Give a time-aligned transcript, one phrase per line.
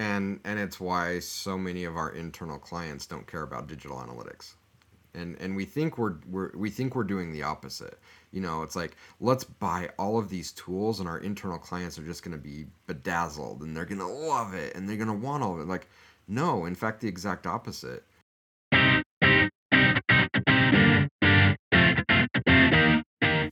[0.00, 4.54] and and it's why so many of our internal clients don't care about digital analytics.
[5.12, 7.98] And and we think we're, we're we think we're doing the opposite.
[8.32, 12.02] You know it's like let's buy all of these tools and our internal clients are
[12.02, 15.26] just going to be bedazzled and they're going to love it and they're going to
[15.26, 15.68] want all of it.
[15.68, 15.86] Like
[16.26, 18.04] no in fact the exact opposite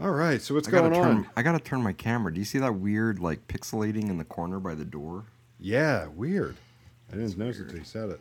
[0.00, 1.30] All right, so what's I gotta going turn, on?
[1.36, 2.32] I gotta turn my camera.
[2.32, 5.24] Do you see that weird like pixelating in the corner by the door?
[5.58, 6.56] Yeah, weird.
[7.10, 8.20] I didn't notice it until you said it.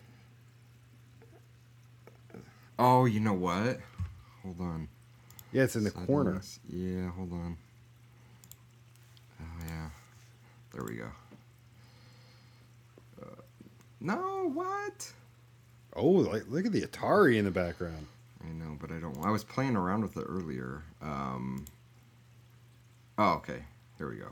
[2.80, 3.80] Oh, you know what?
[4.44, 4.88] Hold on.
[5.52, 6.42] Yeah, it's in the corner.
[6.68, 7.58] Yeah, hold on.
[9.40, 9.90] Oh yeah,
[10.74, 11.08] there we go.
[13.22, 13.42] Uh,
[14.00, 15.12] no, what?
[15.96, 18.08] Oh, like, look at the Atari in the background.
[18.48, 19.18] I know, but I don't.
[19.26, 20.84] I was playing around with it earlier.
[21.02, 21.66] Um,
[23.18, 23.64] oh, okay.
[23.98, 24.30] Here we go.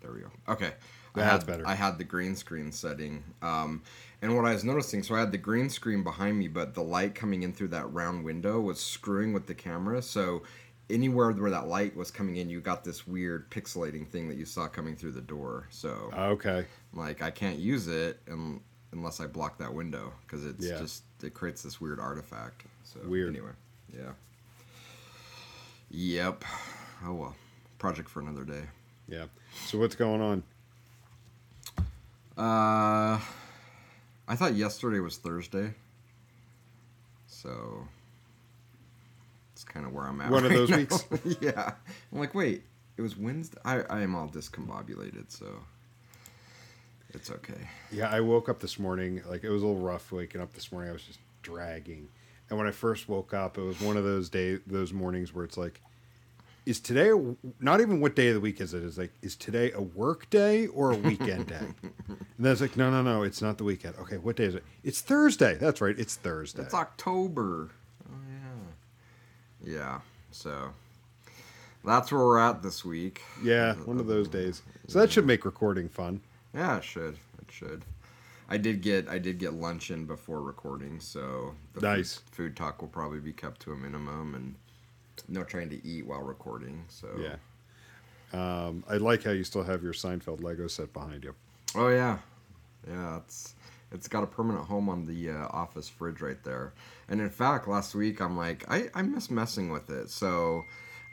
[0.00, 0.30] There we go.
[0.48, 0.72] Okay.
[1.16, 1.66] I That's had, better.
[1.66, 3.22] I had the green screen setting.
[3.40, 3.82] Um,
[4.20, 6.82] and what I was noticing, so I had the green screen behind me, but the
[6.82, 10.02] light coming in through that round window was screwing with the camera.
[10.02, 10.42] So
[10.90, 14.44] anywhere where that light was coming in, you got this weird pixelating thing that you
[14.44, 15.68] saw coming through the door.
[15.70, 16.66] So Okay.
[16.92, 18.60] like I can't use it un-
[18.92, 20.78] unless I block that window because it's Yeah.
[20.78, 22.64] just it creates this weird artifact.
[22.94, 23.30] So Weird.
[23.30, 23.50] Anyway,
[23.92, 24.12] yeah.
[25.90, 26.44] Yep.
[27.04, 27.36] Oh well.
[27.78, 28.62] Project for another day.
[29.08, 29.24] Yeah.
[29.66, 30.42] So what's going on?
[32.36, 33.20] Uh,
[34.26, 35.74] I thought yesterday was Thursday.
[37.26, 37.86] So
[39.52, 40.30] it's kind of where I'm at.
[40.30, 40.78] One of those now.
[40.78, 41.04] weeks?
[41.40, 41.74] yeah.
[42.12, 42.62] I'm like, wait,
[42.96, 43.58] it was Wednesday.
[43.64, 45.46] I I am all discombobulated, so
[47.10, 47.68] it's okay.
[47.92, 49.22] Yeah, I woke up this morning.
[49.28, 50.90] Like it was a little rough waking up this morning.
[50.90, 52.08] I was just dragging.
[52.54, 55.44] And when I first woke up, it was one of those day, those mornings where
[55.44, 55.80] it's like,
[56.64, 57.10] is today
[57.58, 58.84] not even what day of the week is it?
[58.84, 61.56] Is like, is today a work day or a weekend day?
[62.08, 63.96] and then it's like, no, no, no, it's not the weekend.
[63.96, 64.62] Okay, what day is it?
[64.84, 65.56] It's Thursday.
[65.56, 66.62] That's right, it's Thursday.
[66.62, 67.70] It's October.
[68.08, 68.14] Oh
[69.64, 69.74] yeah.
[69.74, 70.00] Yeah.
[70.30, 70.70] So
[71.84, 73.20] that's where we're at this week.
[73.42, 74.62] yeah, one of those days.
[74.86, 76.20] So that should make recording fun.
[76.54, 77.18] Yeah, it should.
[77.42, 77.84] It should.
[78.48, 81.86] I did get I did get luncheon before recording, so the food-
[82.32, 84.54] Food, talk will probably be kept to a minimum, and
[85.28, 86.84] no trying to eat while recording.
[86.88, 87.36] So Yeah.
[88.32, 91.34] Um, I like how you still have your Seinfeld Lego set behind you.
[91.74, 92.18] Oh yeah,
[92.88, 93.18] yeah.
[93.18, 93.54] It's
[93.92, 96.72] it's got a permanent home on the uh, office fridge right there.
[97.08, 100.10] And in fact, last week I'm like I I miss messing with it.
[100.10, 100.64] So,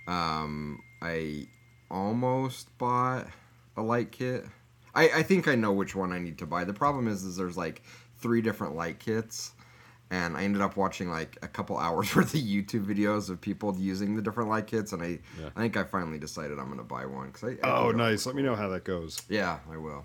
[0.07, 1.47] um, I
[1.91, 3.27] almost bought
[3.77, 4.45] a light kit.
[4.95, 6.63] I I think I know which one I need to buy.
[6.63, 7.81] The problem is is there's like
[8.17, 9.51] three different light kits.
[10.13, 13.73] And I ended up watching like a couple hours worth of YouTube videos of people
[13.79, 15.49] using the different light kits, and I, Yeah.
[15.55, 17.31] I think I finally decided I'm gonna buy one.
[17.31, 18.25] Cause I, I Oh, nice.
[18.25, 19.21] look Let me know how that goes.
[19.29, 20.03] Yeah, I will.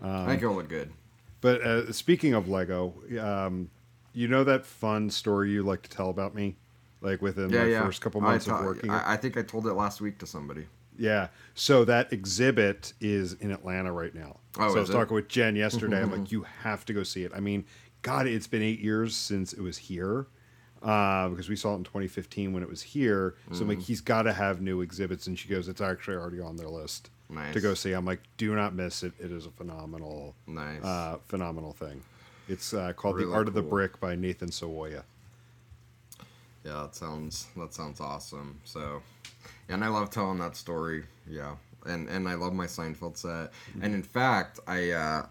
[0.00, 0.92] I Um, think it'll look good.
[1.40, 3.68] But uh, speaking of Lego, um,
[4.12, 6.54] you know that fun story you like to tell about me,
[7.00, 7.84] like within yeah, yeah.
[7.84, 8.90] first couple months ta- of working.
[8.90, 10.66] I, I think I told it last week to somebody.
[10.98, 11.28] Yeah.
[11.54, 14.38] So that exhibit is in Atlanta right now.
[14.58, 14.92] Oh, so I was it?
[14.92, 16.02] talking with Jen yesterday.
[16.02, 17.32] I'm like, you have to go see it.
[17.34, 17.64] I mean,
[18.02, 20.26] God, it's been eight years since it was here.
[20.82, 23.34] Uh, because we saw it in 2015 when it was here.
[23.52, 23.84] So I'm like, Mm-hmm.
[23.86, 25.26] he's got to have new exhibits.
[25.26, 27.52] And she goes, it's actually already on their list Nice.
[27.54, 27.92] to go see.
[27.92, 29.12] I'm like, do not miss it.
[29.18, 30.84] It is a phenomenal, Nice.
[30.84, 32.00] uh, phenomenal thing.
[32.48, 33.62] It's uh, called Really The Art of the.
[33.62, 35.02] Brick by Nathan Sawaya.
[36.64, 38.60] yeah, that sounds that sounds awesome.
[38.64, 39.02] So,
[39.68, 41.04] and I love telling that story.
[41.28, 43.52] Yeah, and and I love my Seinfeld set.
[43.82, 45.26] And in fact, I uh,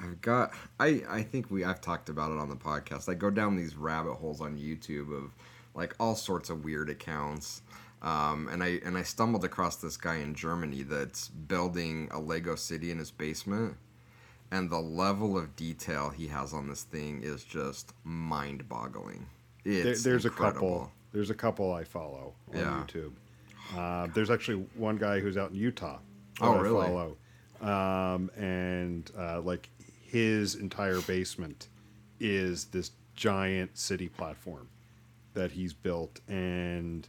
[0.00, 3.08] I've got I I think we I've talked about it on the podcast.
[3.08, 5.34] I go down these rabbit holes on YouTube of
[5.74, 7.62] like all sorts of weird accounts.
[8.02, 12.56] Um, and I and I stumbled across this guy in Germany that's building a Lego
[12.56, 13.76] city in his basement.
[14.50, 19.26] and the level of detail he has on this thing is just mind-boggling.
[19.64, 20.90] There, It's there's a couple.
[21.12, 22.84] There's a couple I follow on Yeah.
[22.86, 23.12] YouTube.
[23.76, 25.98] Uh, there's actually one guy who's out in Utah.
[26.40, 26.86] Oh, I really?
[26.86, 27.16] Follow.
[27.60, 29.70] Um, and uh, like
[30.04, 31.68] his entire basement
[32.20, 34.68] is this giant city platform,
[35.34, 37.08] that he's built, and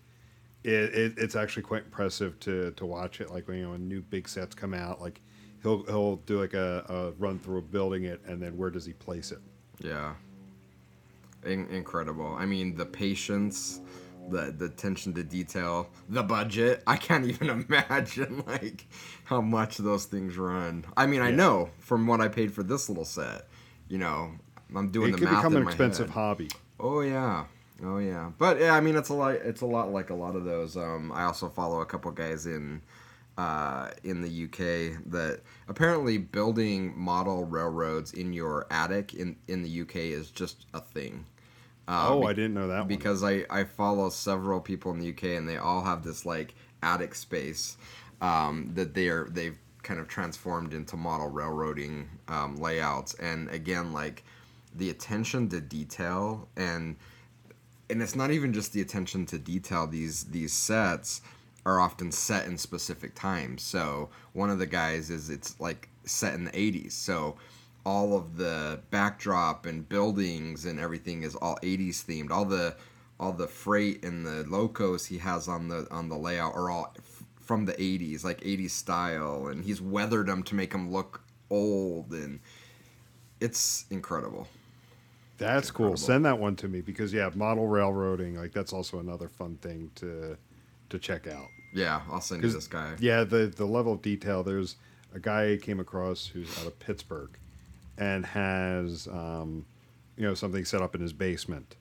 [0.64, 3.32] it, it, it's actually quite impressive to to watch it.
[3.32, 5.22] Like when you know when new big sets come out, like
[5.64, 8.86] he'll he'll do like a, a run through of building it, and then where does
[8.86, 9.40] he place it?
[9.80, 10.14] Yeah.
[11.46, 12.36] In- incredible.
[12.38, 13.82] I mean, the patience,
[14.30, 16.84] the the attention to detail, the budget.
[16.88, 18.88] I can't even imagine like
[19.26, 20.86] how much those things run.
[20.98, 23.48] I mean, I know from what I paid for this little set.
[23.90, 24.32] You know,
[24.76, 26.10] I'm doing It the math become in an expensive head.
[26.10, 26.50] hobby.
[26.80, 27.46] Oh yeah.
[27.84, 28.32] Oh yeah.
[28.38, 30.78] But yeah, I mean it's a lot it's a lot like a lot of those.
[30.78, 32.82] Um I also follow a couple guys in
[33.38, 39.82] uh in the UK that apparently building model railroads in your attic in in the
[39.82, 41.26] UK is just a thing.
[41.88, 42.88] Uh, oh, be- I didn't know that one.
[42.88, 46.56] because I, I follow several people in the UK and they all have this like
[46.82, 47.78] attic space
[48.22, 53.14] um, that they're they've kind of transformed into model railroading um, layouts.
[53.16, 54.24] And again like
[54.76, 56.96] the attention to detail and
[57.90, 59.86] and it's not even just the attention to detail.
[59.86, 61.22] These these sets
[61.66, 63.62] are often set in specific times.
[63.62, 67.36] So one of the guys is it's like set in the 80s so
[67.86, 72.76] all of the backdrop and buildings and everything is all 80s themed all the
[73.20, 76.94] all the freight and the locos he has on the on the layout are all
[76.98, 81.22] f- from the 80s like 80s style and he's weathered them to make them look
[81.50, 82.40] old and
[83.40, 84.48] it's incredible
[85.38, 85.88] That's cool.
[85.88, 85.98] incredible.
[86.06, 89.92] Send that one to me because yeah, model railroading like that's also another fun thing
[89.96, 90.38] to
[90.90, 91.48] to check out.
[91.74, 94.44] yeah i'll send you this guy Yeah, the the level of detail.
[94.44, 94.78] There's
[95.14, 97.30] a guy I came across who's out of Pittsburgh,
[97.98, 99.66] and has um,
[100.18, 101.76] you know something set up in his basement,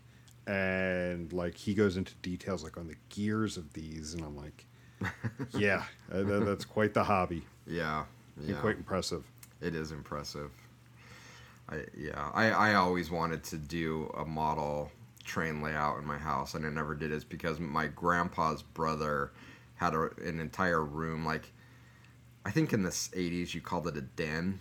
[0.46, 4.66] and like he goes into details like on the gears of these, and I'm like,
[5.58, 7.44] yeah, uh, that, that's quite the hobby.
[7.66, 8.04] yeah
[8.40, 9.24] yeah Quite impressive.
[9.60, 10.50] It is impressive.
[11.68, 14.90] I yeah, I, I always wanted to do a model
[15.24, 19.30] train layout in my house and I never did it because my grandpa's brother
[19.76, 21.52] had a, an entire room like
[22.44, 24.60] I think in the 80s you called it a den.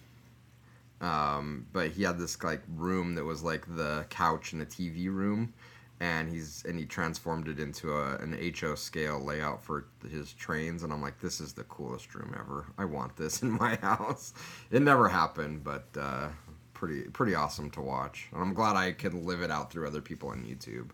[1.01, 5.07] Um, but he had this like room that was like the couch and a TV
[5.07, 5.53] room
[6.01, 10.81] and he's and he transformed it into a, an HO scale layout for his trains
[10.81, 12.65] and I'm like this is the coolest room ever.
[12.77, 14.33] I want this in my house.
[14.71, 16.29] It never happened, but uh,
[16.73, 18.27] pretty pretty awesome to watch.
[18.33, 20.89] And I'm glad I can live it out through other people on YouTube.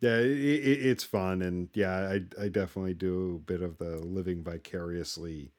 [0.00, 3.98] Yeah, it, it, it's fun, and yeah, I I definitely do a bit of the
[3.98, 5.50] living vicariously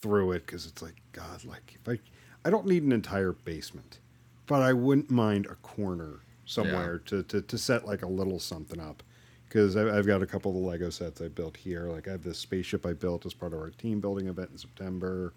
[0.00, 1.98] through it because it's like God, like if I
[2.44, 3.98] I don't need an entire basement,
[4.46, 8.80] but I wouldn't mind a corner somewhere to, to to set like a little something
[8.80, 9.02] up.
[9.46, 11.86] Because I've got a couple of the Lego sets I built here.
[11.86, 14.58] Like I have this spaceship I built as part of our team building event in
[14.58, 15.32] September.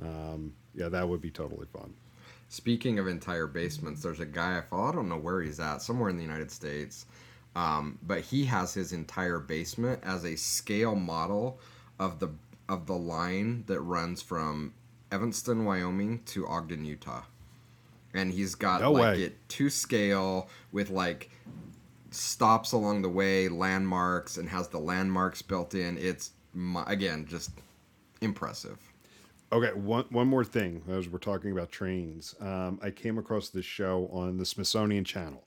[0.00, 1.92] Um, yeah, that would be totally fun.
[2.48, 4.88] Speaking of entire basements, there's a guy I follow.
[4.88, 7.04] I don't know where he's at, somewhere in the United States.
[7.54, 11.58] Um, but he has his entire basement as a scale model
[11.98, 12.28] of the
[12.68, 14.72] of the line that runs from
[15.10, 17.22] Evanston, Wyoming to Ogden, Utah.
[18.14, 19.22] And he's got No like way.
[19.24, 21.30] it to scale with like
[22.10, 25.98] stops along the way, landmarks, and has the landmarks built in.
[25.98, 26.30] It's
[26.86, 27.50] again just
[28.20, 28.78] impressive.
[29.52, 32.34] Okay, one one more thing as we're talking about trains.
[32.40, 35.44] Um, I came across this show on the Smithsonian Channel,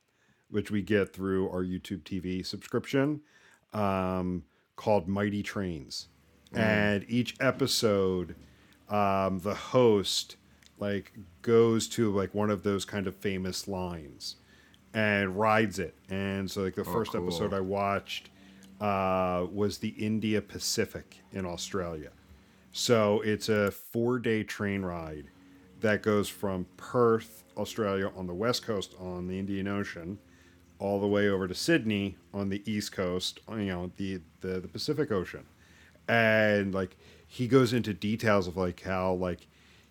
[0.50, 3.22] which we get through our YouTube TV subscription,
[3.74, 4.44] um,
[4.76, 6.08] called Mighty Trains,
[6.54, 8.36] and each episode,
[8.90, 10.36] um, the host
[10.80, 14.38] like goes to like one of those kind of famous lines
[14.94, 15.96] and rides it.
[16.10, 17.24] And so like the first cool.
[17.24, 18.30] episode I watched
[18.82, 22.12] uh, was the Indian Pacific in Australia.
[22.72, 25.26] So it's a four day train ride
[25.82, 30.20] that goes from Perth, Australia, on the west coast on the Indian Ocean,
[30.78, 34.68] all the way over to Sydney on the east coast, you know, the, the, the
[34.68, 35.46] Pacific Ocean.
[36.08, 36.98] And like
[37.32, 39.48] he goes into details of like how like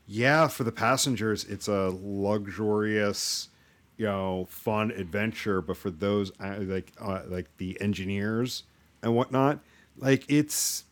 [0.07, 3.49] yeah, for the passengers it's a luxurious,
[3.97, 8.65] you know, fun adventure, but for those uh, like uh, like the engineers
[9.03, 9.61] and whatnot,
[9.97, 10.85] like it's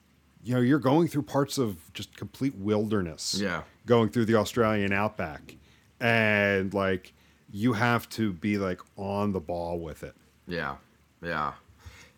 [0.45, 3.39] you know you're going through parts of just complete wilderness.
[3.41, 3.63] Yeah.
[3.85, 5.57] going through the australian outback.
[6.01, 7.13] And like
[7.51, 10.15] you have to be like on the ball with it.
[10.47, 10.77] Yeah,
[11.23, 11.55] yeah,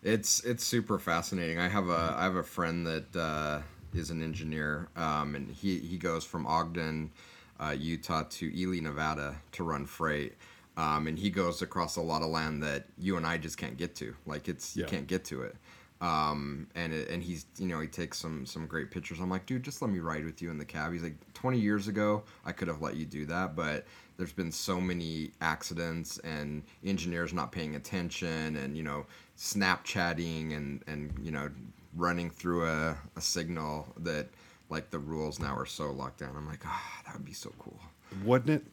[0.03, 1.57] it's it's super fascinating.
[1.59, 3.61] I have a I have a friend that uh,
[3.93, 7.11] is an engineer, um, and he he goes from Ogden,
[7.59, 10.35] uh, Utah to Ely, Nevada to run freight.
[10.77, 13.75] Um, and he goes across a lot of land that you and I just can't
[13.75, 14.15] get to.
[14.25, 15.55] Like it's you can't get to it.
[16.01, 19.19] Um, and it, and he's you know he takes some some great pictures.
[19.19, 20.93] I'm like, dude, just let me ride with you in the cab.
[20.93, 24.51] He's like, 20 years ago, I could have let you do that, but there's been
[24.51, 29.05] so many accidents and engineers not paying attention and you know
[29.37, 31.49] Snapchatting and and you know
[31.95, 34.29] running through a, a signal that
[34.69, 36.35] like the rules now are so locked down.
[36.35, 37.79] I'm like, ah, oh, that would be so cool.
[38.23, 38.65] Wouldn't it?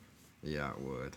[0.43, 1.17] Yeah, it would.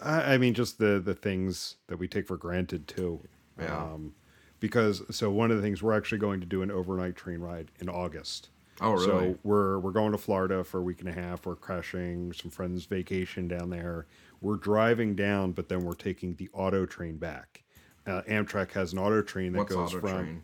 [0.00, 3.20] I, I mean, just the the things that we take for granted too.
[3.58, 3.76] Yeah.
[3.76, 4.14] Um,
[4.60, 7.70] because so one of the things we're actually going to do an overnight train ride
[7.80, 8.50] in August.
[8.80, 9.04] Oh, really?
[9.04, 11.46] So we're we're going to Florida for a week and a half.
[11.46, 14.06] We're crashing some friends' vacation down there.
[14.40, 17.64] We're driving down, but then we're taking the auto train back.
[18.06, 20.42] Uh, Amtrak has an auto train that What's goes from train?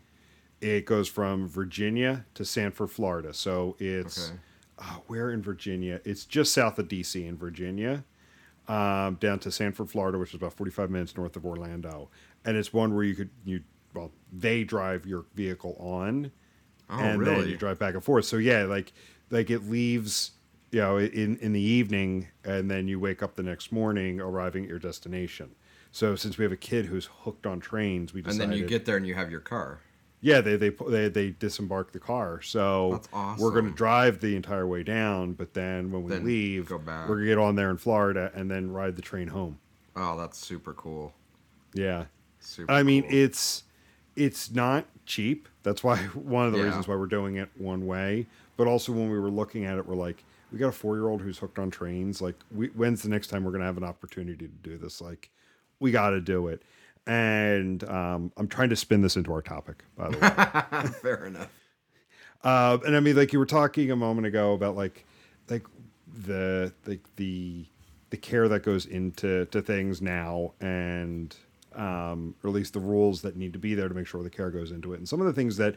[0.61, 3.33] It goes from Virginia to Sanford, Florida.
[3.33, 4.39] So it's Okay.
[4.79, 6.01] uh, where in Virginia?
[6.03, 8.03] It's just south of DC in Virginia,
[8.67, 12.09] um, down to Sanford, Florida, which is about 45 minutes north of Orlando.
[12.43, 13.61] And it's one where you could you
[13.93, 16.31] well they drive your vehicle on,
[16.89, 18.25] Oh, and then you drive back and forth.
[18.25, 18.93] So yeah, like
[19.29, 20.31] like it leaves
[20.71, 24.63] you know in in the evening, and then you wake up the next morning, arriving
[24.63, 25.55] at your destination.
[25.91, 28.67] So since we have a kid who's hooked on trains, we just and then you
[28.67, 29.79] get there and you have your car.
[30.21, 32.41] Yeah, they they they they disembark the car.
[32.41, 36.25] So That's we're going to drive the entire way down, but then when we Then
[36.25, 37.07] leave, go back.
[37.07, 39.59] we're going to get on there in Florida and then ride the train home.
[39.95, 41.13] Oh, that's super cool.
[41.73, 42.05] Yeah.
[42.39, 42.71] Super.
[42.71, 43.11] I mean, cool.
[43.13, 43.63] it's
[44.15, 45.47] it's not cheap.
[45.63, 46.65] That's why one of the Yeah.
[46.65, 48.27] reasons why we're doing it one way.
[48.57, 51.07] But also when we were looking at it, we're like, we got a four year
[51.09, 52.21] old who's hooked on trains.
[52.21, 55.01] Like, we, when's the next time we're gonna have an opportunity to do this?
[55.01, 55.29] Like,
[55.79, 56.61] we got to do it.
[57.07, 60.89] And um, I'm trying to spin this into our topic, by the way.
[61.01, 61.49] fair enough.
[62.43, 65.05] Uh, and I mean, like you were talking a moment ago about like,
[65.49, 65.65] like
[66.23, 67.65] the the the
[68.11, 71.35] the care that goes into to things now, and
[71.75, 74.29] um, or at least the rules that need to be there to make sure the
[74.29, 75.75] care goes into it, and some of the things that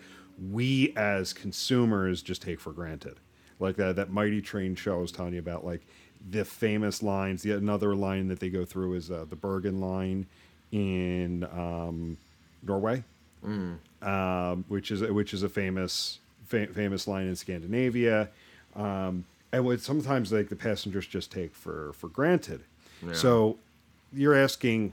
[0.51, 3.19] we as consumers just take for granted,
[3.59, 5.87] like that that Mighty Train show I was telling you about, like
[6.31, 7.43] the famous lines.
[7.43, 10.27] The another line that they go through is uh, the Bergen line
[10.73, 12.17] in um,
[12.63, 13.05] Norway
[14.03, 18.29] um, which is which is a famous fa- famous line in Scandinavia,
[18.77, 22.63] um, and what sometimes like the passengers just take for for granted.
[23.05, 23.13] Yeah.
[23.13, 23.59] So
[24.13, 24.93] you're asking,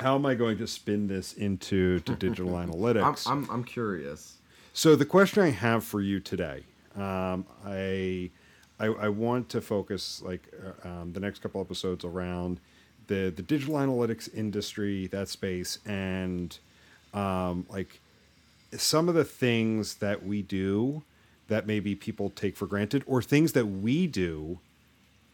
[0.00, 3.28] how am I going to spin this into to digital I'm, analytics?
[3.28, 4.38] I'm I'm curious.
[4.72, 6.64] So the question I have for you today,
[6.96, 8.30] um, I,
[8.80, 10.48] I I want to focus like
[10.84, 12.60] uh, um, the next couple episodes around
[13.06, 16.58] the the digital analytics industry, that space, and
[17.12, 18.00] um, like
[18.76, 21.02] some of the things that we do
[21.48, 24.58] that maybe people take for granted, or things that we do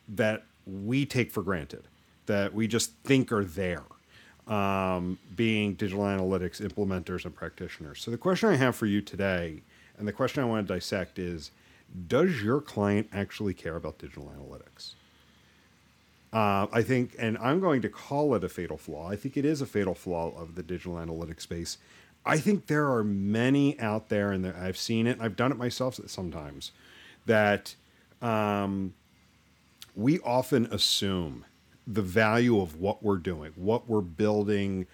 [0.08, 1.84] that we take for granted,
[2.26, 3.84] that we just think are there,
[4.46, 8.00] um, being digital analytics implementers and practitioners.
[8.00, 9.62] So, the question I have for you today,
[9.98, 11.50] and the question I want to dissect is
[12.08, 14.94] Does your client actually care about digital analytics?
[16.32, 19.08] Uh, I think, and I'm going to call it a fatal flaw.
[19.08, 21.78] I think it is a fatal flaw of the digital analytics space.
[22.24, 25.98] I think there are many out there, and I've seen it, I've done it myself
[26.06, 26.70] sometimes,
[27.26, 27.74] that
[28.22, 28.94] um,
[29.96, 31.46] we often assume
[31.86, 34.86] the value of what we're doing, what we're building,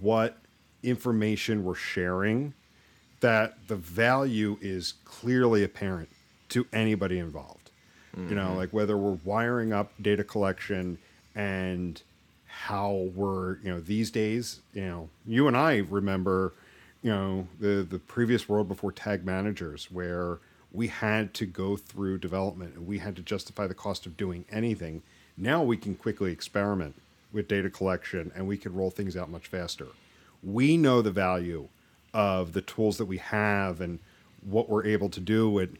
[0.00, 0.38] what
[0.82, 2.52] information we're sharing,
[3.20, 6.10] that the value is clearly apparent
[6.50, 7.61] to anybody involved.
[8.16, 8.56] You know, mm-hmm.
[8.56, 10.98] like whether we're wiring up data collection
[11.34, 12.00] and
[12.46, 16.52] how we're, you know, these days, you know, you and I remember,
[17.02, 20.38] you know, the the previous world before tag managers where
[20.72, 24.44] we had to go through development and we had to justify the cost of doing
[24.50, 25.02] anything.
[25.36, 26.94] Now we can quickly experiment
[27.32, 29.86] with data collection and we can roll things out much faster.
[30.42, 31.68] We know the value
[32.12, 33.98] of the tools that we have and
[34.44, 35.78] what we're able to do and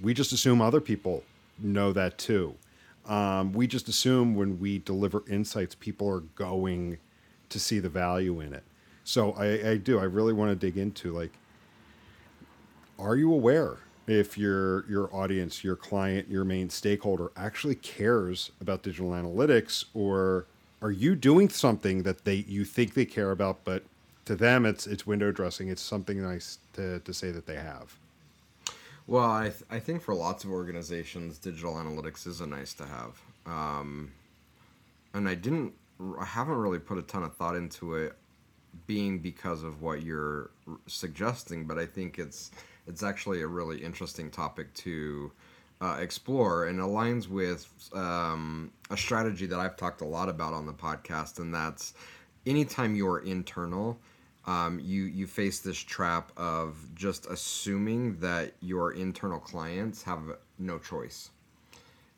[0.00, 1.24] we just assume other people
[1.58, 2.54] know that too.
[3.06, 6.98] Um, we just assume when we deliver insights, people are going
[7.50, 8.64] to see the value in it.
[9.04, 9.98] So I, I do.
[9.98, 11.32] I really want to dig into like,
[12.98, 18.82] are you aware if your your audience, your client, your main stakeholder actually cares about
[18.82, 20.46] digital analytics, or
[20.82, 23.84] are you doing something that they you think they care about, but
[24.24, 25.68] to them it's it's window dressing.
[25.68, 27.98] It's something nice to to say that they have.
[29.06, 32.86] Well, I, th- I think for lots of organizations, digital analytics is a nice to
[32.86, 33.20] have.
[33.46, 34.12] Um,
[35.12, 35.74] and I didn't,
[36.18, 38.14] I haven't really put a ton of thought into it
[38.86, 40.50] being because of what you're
[40.86, 42.50] suggesting, but I think it's,
[42.86, 45.30] it's actually a really interesting topic to
[45.80, 50.66] uh, explore and aligns with um, a strategy that I've talked a lot about on
[50.66, 51.94] the podcast, and that's
[52.46, 53.98] anytime you're internal,
[54.46, 60.22] um, you you face this trap of just assuming that your internal clients have
[60.58, 61.30] no choice,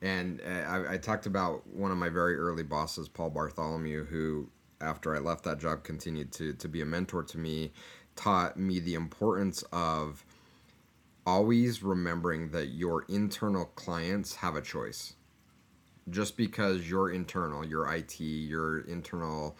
[0.02, 4.48] and uh, I, I talked about one of my very early bosses, Paul Bartholomew, who
[4.80, 7.72] after I left that job continued to to be a mentor to me,
[8.16, 10.24] taught me the importance of
[11.26, 15.14] always remembering that your internal clients have a choice.
[16.08, 19.56] Just because your internal, your IT, your internal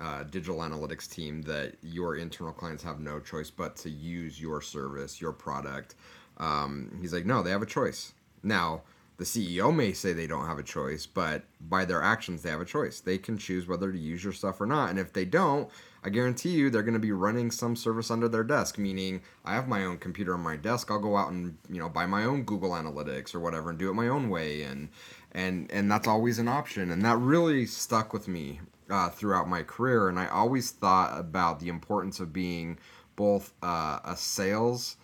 [0.00, 4.60] uh, digital analytics team, that your internal clients have no choice but to use your
[4.60, 5.94] service, your product.
[6.38, 8.14] Um, he's like, no, they have a choice.
[8.42, 8.82] Now,
[9.20, 12.62] the CEO may say they don't have a choice, but by their actions, they have
[12.62, 13.00] a choice.
[13.00, 14.88] They can choose whether to use your stuff or not.
[14.88, 15.68] And if they don't,
[16.02, 19.52] I guarantee you they're going to be running some service under their desk, meaning I
[19.52, 20.90] have my own computer on my desk.
[20.90, 23.90] I'll go out and, you know, buy my own Google Analytics or whatever and do
[23.90, 24.62] it my own way.
[24.62, 24.88] And,
[25.32, 26.90] and, and that's always an option.
[26.90, 28.60] And that really stuck with me
[28.90, 30.08] uh, throughout my career.
[30.08, 32.78] And I always thought about the importance of being
[33.16, 34.96] both uh, a sales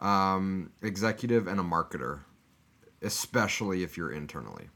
[0.00, 2.20] um, executive and a marketer,
[3.02, 4.68] especially if you're internally.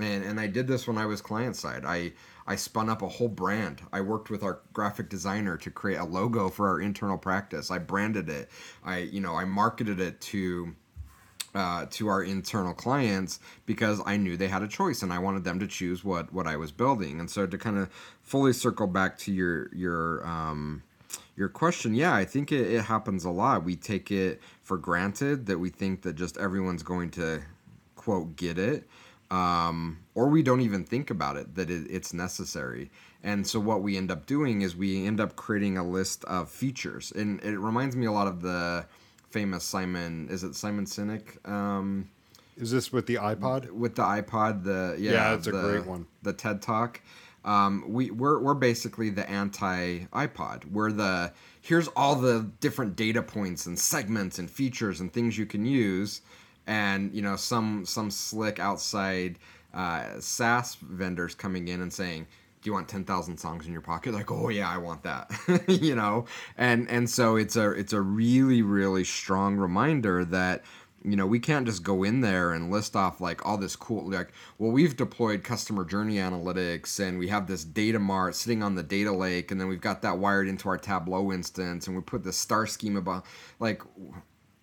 [0.00, 1.84] And, and I did this when I was client side.
[1.84, 2.12] I
[2.46, 3.80] I spun up a whole brand.
[3.92, 7.70] I worked with our graphic designer to create a logo for our internal practice.
[7.70, 8.50] I branded it.
[8.84, 10.74] I you know I marketed it to
[11.54, 15.44] uh, to our internal clients because I knew they had a choice and I wanted
[15.44, 17.20] them to choose what what I was building.
[17.20, 17.90] And so to kind of
[18.22, 20.82] fully circle back to your your um,
[21.36, 23.64] your question, yeah, I think it, it happens a lot.
[23.64, 27.42] We take it for granted that we think that just everyone's going to
[27.96, 28.86] quote get it
[29.30, 32.90] um, or we don't even think about it that it, it's necessary.
[33.22, 36.50] And so what we end up doing is we end up creating a list of
[36.50, 38.86] features, and it reminds me a lot of the
[39.34, 40.28] famous Simon.
[40.30, 41.46] Is it Simon Sinek?
[41.48, 42.08] Um,
[42.56, 43.68] is this with the iPod?
[43.72, 46.06] With the iPod, the yeah, yeah, it's a great one.
[46.22, 47.00] The TED Talk.
[47.44, 50.70] Um, we we're, we're basically the anti iPod.
[50.70, 55.46] We're the here's all the different data points and segments and features and things you
[55.46, 56.22] can use
[56.68, 59.40] and you know some some slick outside
[59.74, 62.28] uh, SaaS vendors coming in and saying,
[62.64, 65.30] "Do you want ten thousand songs in your pocket?" Like, "Oh yeah, I want that,"
[65.68, 66.24] you know.
[66.58, 70.64] And and so it's a it's a really really strong reminder that
[71.04, 74.10] you know we can't just go in there and list off like all this cool
[74.10, 78.74] like well we've deployed customer journey analytics and we have this data mart sitting on
[78.74, 82.00] the data lake and then we've got that wired into our tableau instance and we
[82.00, 83.26] put the star schema about
[83.60, 83.82] like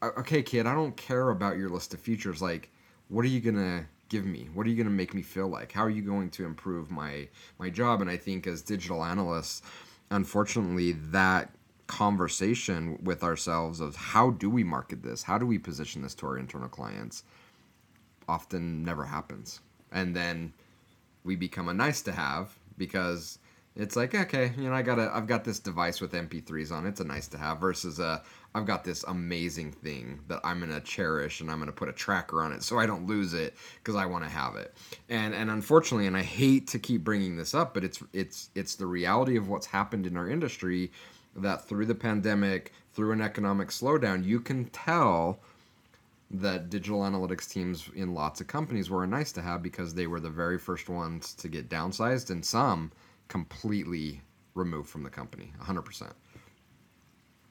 [0.02, 2.42] okay, kid, I don't care about your list of features.
[2.42, 2.70] Like,
[3.08, 4.50] what are you gonna give me?
[4.54, 5.72] What are you gonna make me feel like?
[5.72, 8.02] How are you going to improve my my job?
[8.02, 9.64] And I think as digital analysts,
[10.12, 11.50] unfortunately, that
[11.88, 15.24] conversation with ourselves of how do we market this?
[15.24, 17.24] How do we position this to our internal clients?
[18.28, 19.62] Often never happens.
[19.92, 20.54] And then
[21.24, 23.40] we become a nice to have because
[23.76, 26.86] it's like okay you know i got a i've got this device with mp3s on
[26.86, 26.90] it.
[26.90, 28.22] it's a nice to have versus a
[28.56, 32.42] i've got this amazing thing that i'm to cherish and i'm to put a tracker
[32.42, 34.74] on it so i don't lose it because i want to have it.
[35.10, 38.76] And and unfortunately and i hate to keep bringing this up but it's it's it's
[38.76, 40.92] the reality of what's happened in our industry
[41.36, 45.40] that through the pandemic through an economic slowdown you can tell
[46.34, 50.20] that digital analytics teams in lots of companies were nice to have because they were
[50.20, 52.92] the very first ones to get downsized and some
[53.28, 54.22] completely
[54.56, 56.12] removed from the company 100%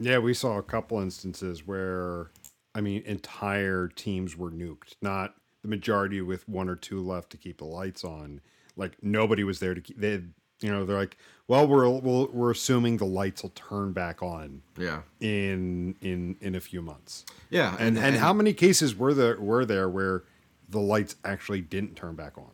[0.01, 2.31] yeah we saw a couple instances where
[2.75, 4.95] i mean entire teams were nuked.
[5.03, 8.41] Not the majority with one or two left to keep the lights on.
[8.77, 10.23] Like nobody was there to keep they
[10.61, 11.17] you know they're like
[11.49, 15.03] well we're we're, we're assuming the lights will turn back on yeah.
[15.21, 17.25] in in in a few months.
[17.51, 20.25] Yeah and and, and how many cases were there were there where
[20.69, 22.51] the lights actually didn't turn back on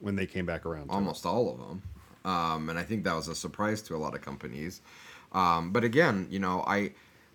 [0.00, 1.82] when they came back around almost all of them
[2.24, 4.82] um, and I think that was a surprise to a lot of companies.
[5.32, 6.92] Um, but again, you know, I,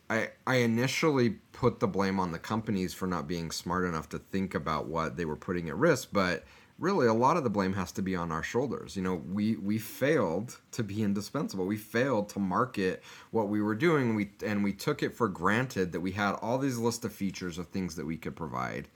[0.10, 4.20] I, I initially put the blame on the companies for not being smart enough to
[4.20, 6.44] think about what they were putting at risk, but
[6.80, 8.96] really a lot of the blame has to be on our shoulders.
[8.96, 11.66] You know, we we failed to be indispensable.
[11.66, 14.16] We failed to market what we were doing.
[14.16, 17.58] We and we took it for granted that we had all these list of features
[17.58, 18.88] of things that we could provide,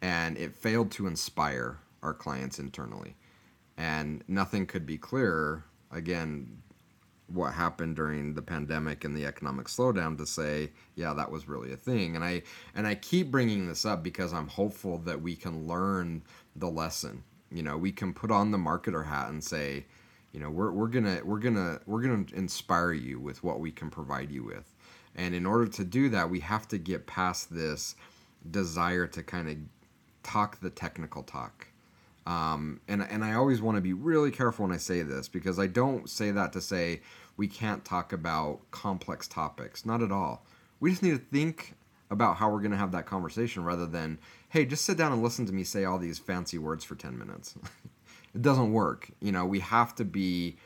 [0.00, 3.16] and it failed to inspire our clients internally
[3.78, 6.58] and nothing could be clearer again
[7.28, 11.72] what happened during the pandemic and the economic slowdown to say yeah that was really
[11.72, 12.16] a thing.
[12.16, 12.42] And i
[12.74, 16.22] and i keep bringing this up because i'm hopeful that we can learn
[16.56, 17.22] the lesson.
[17.50, 19.86] You know we can put on the marketer hat and say
[20.32, 23.90] you know we're, we're gonna we're gonna we're gonna inspire you with what we can
[23.90, 24.74] provide you with.
[25.14, 27.94] And in order to do that we have to get past this
[28.50, 29.56] desire to kind of
[30.22, 31.67] talk the technical talk
[32.28, 35.58] um, and and I always want to be really careful when I say this because
[35.58, 37.00] I don't say that to say
[37.38, 39.86] we can't talk about complex topics.
[39.86, 40.44] Not at all.
[40.78, 41.72] We just need to think
[42.10, 44.18] about how we're going to have that conversation rather than,
[44.50, 47.18] hey, just sit down and listen to me say all these fancy words for 10
[47.18, 47.54] minutes.
[48.34, 49.10] it doesn't work.
[49.20, 50.56] You know, we have to be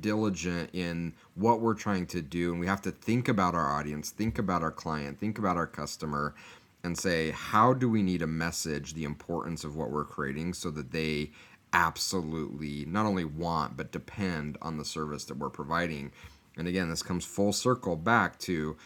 [0.00, 4.10] diligent in what we're trying to do and we have to think about our audience,
[4.10, 6.34] think about our client, think about our customer
[6.82, 10.70] and say how do we need a message the importance of what we're creating so
[10.70, 11.30] that they
[11.72, 16.10] absolutely not only want but depend on the service that we're providing.
[16.56, 18.76] And again, this comes full circle back to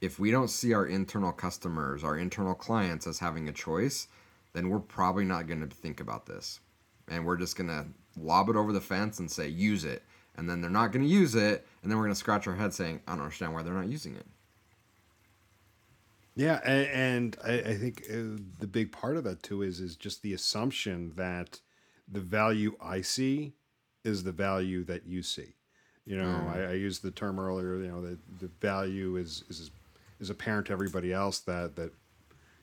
[0.00, 4.08] if we don't see our internal customers, our internal clients as having a choice,
[4.52, 6.58] then we're probably not going to think about this.
[7.08, 7.86] And we're just going to
[8.18, 10.02] lob it over the fence and say, use it.
[10.36, 11.66] And then they're not going to use it.
[11.82, 13.88] And then we're going to scratch our head saying, I don't understand why they're not
[13.88, 14.26] using it.
[16.34, 16.60] Yeah.
[16.64, 20.22] And, and I, I, think uh, the big part of that too is, is just
[20.22, 21.60] the assumption that
[22.10, 23.54] the value I see
[24.04, 25.54] is the value that you see.
[26.04, 26.56] You know, mm.
[26.56, 29.70] I, I, used the term earlier, you know, that the value is, is
[30.22, 31.92] is apparent to everybody else that that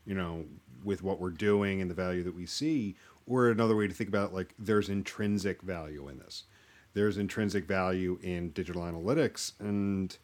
[0.05, 0.45] you know
[0.83, 2.95] with what we're doing and the value that we see
[3.27, 6.45] or another way to think about it like there's intrinsic value in this
[6.93, 10.17] there's intrinsic value in digital analytics and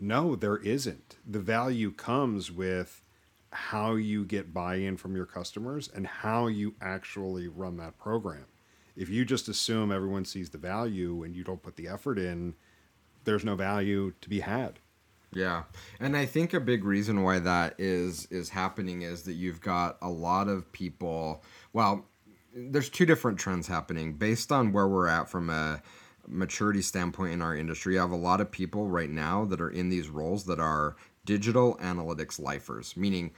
[0.00, 1.16] no there isn't.
[1.26, 3.02] The value comes with
[3.50, 8.46] how you get buy-in from your customers and how you actually run that program.
[8.96, 12.54] If you just assume everyone sees the value and you don't put the effort in
[13.24, 14.78] there's no value to be had.
[15.32, 15.64] Yeah.
[16.00, 19.98] And I think a big reason why that is is happening is that you've got
[20.00, 22.06] a lot of people, well,
[22.54, 25.82] there's two different trends happening based on where we're at from a
[26.28, 27.94] maturity standpoint in our industry.
[27.94, 30.96] You have a lot of people right now that are in these roles that are
[31.24, 33.32] digital analytics lifers, meaning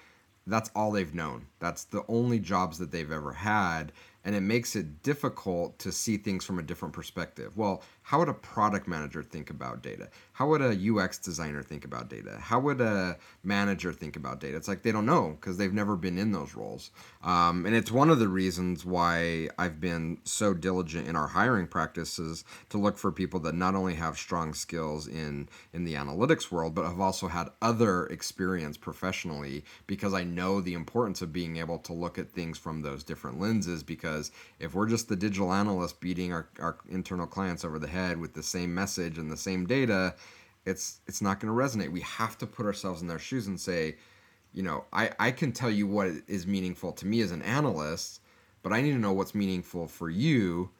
[0.46, 1.46] that's all they've known.
[1.58, 3.92] That's the only jobs that they've ever had
[4.24, 7.56] and it makes it difficult to see things from a different perspective.
[7.56, 10.08] Well, how would a product manager think about data?
[10.32, 12.38] How would a UX designer think about data?
[12.40, 14.56] How would a manager think about data?
[14.56, 16.90] It's like they don't know because they've never been in those roles.
[17.22, 21.68] Um, and it's one of the reasons why I've been so diligent in our hiring
[21.68, 26.50] practices to look for people that not only have strong skills in in the analytics
[26.50, 31.58] world, but have also had other experience professionally because I know the importance of being
[31.58, 33.84] able to look at things from those different lenses.
[33.84, 37.99] Because if we're just the digital analyst beating our, our internal clients over the head
[38.00, 40.14] head with the same message and the same data,
[40.64, 41.90] it's it's not going to resonate.
[41.90, 43.96] We have to put ourselves in their shoes and say,
[44.52, 48.20] you know, I, I can tell you what is meaningful to me as an analyst,
[48.62, 50.70] but I need to know what's meaningful for you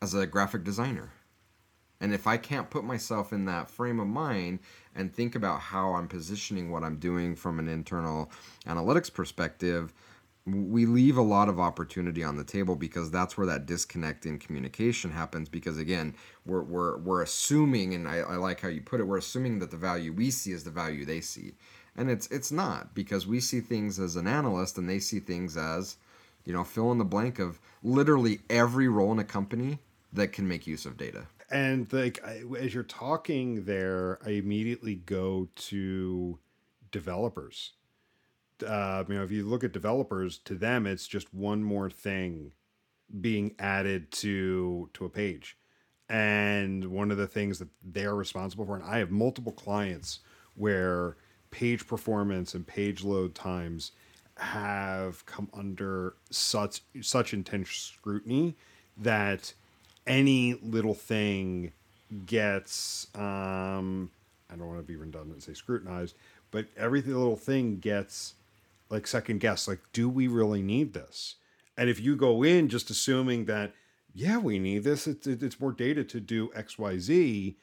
[0.00, 1.10] as a graphic designer.
[2.00, 4.60] And if I can't put myself in that frame of mind
[4.94, 8.30] and think about how I'm positioning what I'm doing from an internal
[8.66, 9.92] analytics perspective,
[10.48, 14.38] we leave a lot of opportunity on the table because that's where that disconnect in
[14.38, 16.14] communication happens because again
[16.46, 19.70] we're, we're, we're assuming and I, I like how you put it we're assuming that
[19.70, 21.54] the value we see is the value they see.
[21.96, 25.56] And it's it's not because we see things as an analyst and they see things
[25.56, 25.96] as
[26.44, 29.80] you know fill in the blank of literally every role in a company
[30.12, 31.26] that can make use of data.
[31.50, 32.22] And like
[32.58, 36.38] as you're talking there i immediately go to
[36.90, 37.72] developers
[38.66, 42.52] uh, you know, if you look at developers, to them, it's just one more thing
[43.20, 45.56] being added to to a page.
[46.08, 50.20] And one of the things that they're responsible for, and I have multiple clients
[50.54, 51.16] where
[51.50, 53.92] page performance and page load times
[54.38, 58.56] have come under such such intense scrutiny
[58.96, 59.52] that
[60.06, 61.72] any little thing
[62.24, 64.10] gets um
[64.50, 66.16] I don't want to be redundant and say scrutinized,
[66.50, 68.34] but every little thing gets
[68.90, 71.36] like second guess like do we really need this
[71.76, 73.72] and if you go in just assuming that
[74.14, 77.54] yeah we need this it's, it's more data to do xyz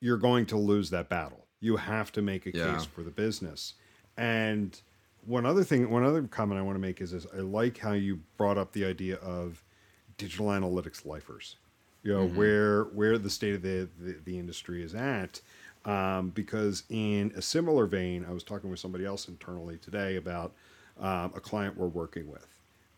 [0.00, 2.74] you're going to lose that battle you have to make a yeah.
[2.74, 3.74] case for the business
[4.16, 4.80] and
[5.24, 7.92] one other thing one other comment i want to make is this i like how
[7.92, 9.62] you brought up the idea of
[10.18, 11.56] digital analytics lifers
[12.02, 12.36] you know mm-hmm.
[12.36, 15.40] where where the state of the, the, the industry is at
[15.84, 20.54] um, because in a similar vein i was talking with somebody else internally today about
[21.00, 22.48] um, a client we're working with,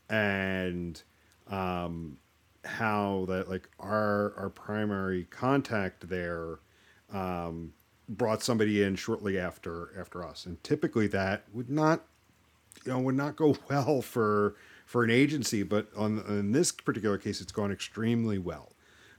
[0.08, 1.02] and
[1.48, 2.18] um,
[2.64, 6.60] how that like our our primary contact there
[7.12, 7.72] um,
[8.08, 12.04] brought somebody in shortly after after us, and typically that would not
[12.84, 14.56] you know would not go well for
[14.86, 18.72] for an agency, but on in this particular case, it's gone extremely well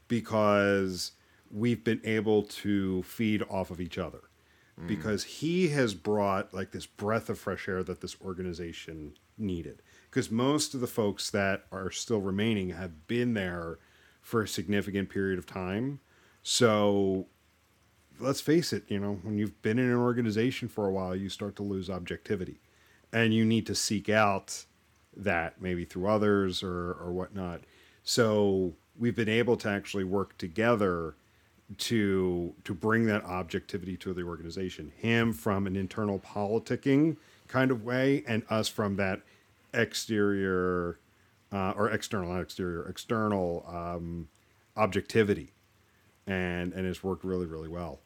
[0.08, 1.12] because
[1.52, 4.29] we've been able to feed off of each other
[4.86, 9.82] because he has brought like this breath of fresh air that this organization needed.
[10.10, 13.78] Because most of the folks that are still remaining have been there
[14.22, 16.00] for a significant period of time.
[16.42, 17.26] So
[18.18, 21.28] let's face it, you know, when you've been in an organization for a while, you
[21.28, 22.60] start to lose objectivity.
[23.12, 24.64] and you need to seek out
[25.16, 27.62] that maybe through others or or whatnot.
[28.04, 31.14] So we've been able to actually work together
[31.78, 34.92] to to bring that objectivity to the organization.
[34.96, 37.16] Him from an internal politicking
[37.48, 39.22] kind of way, and us from that
[39.72, 40.98] exterior
[41.52, 44.28] uh, or external, not exterior, external um,
[44.76, 45.52] objectivity,
[46.26, 48.00] and and it's worked really really well.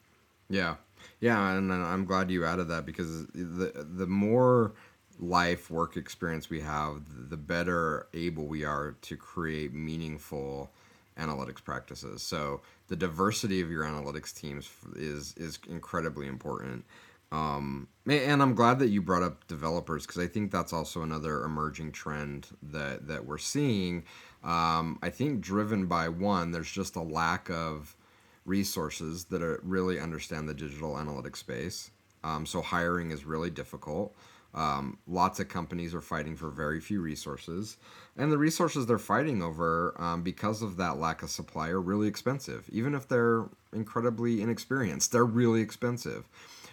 [0.49, 0.77] Yeah,
[1.21, 4.73] yeah, and I'm glad you added that because the the more
[5.19, 10.71] life work experience we have, the better able we are to create meaningful
[11.19, 12.23] analytics practices.
[12.23, 16.85] So the diversity of your analytics teams is is incredibly important.
[17.33, 21.43] Um, and I'm glad that you brought up developers because I think that's also another
[21.43, 24.05] emerging trend that that we're seeing.
[24.45, 27.97] Um, I think driven by one, there's just a lack of
[28.45, 31.91] resources that are, really understand the digital analytics space.
[32.23, 34.15] Um, so hiring is really difficult.
[34.55, 37.77] Um, lots of companies are fighting for very few resources,
[38.17, 42.07] and the resources they're fighting over, um, because of that lack of supply, are really
[42.07, 42.69] expensive.
[42.71, 46.29] Even if they're incredibly inexperienced, they're really expensive.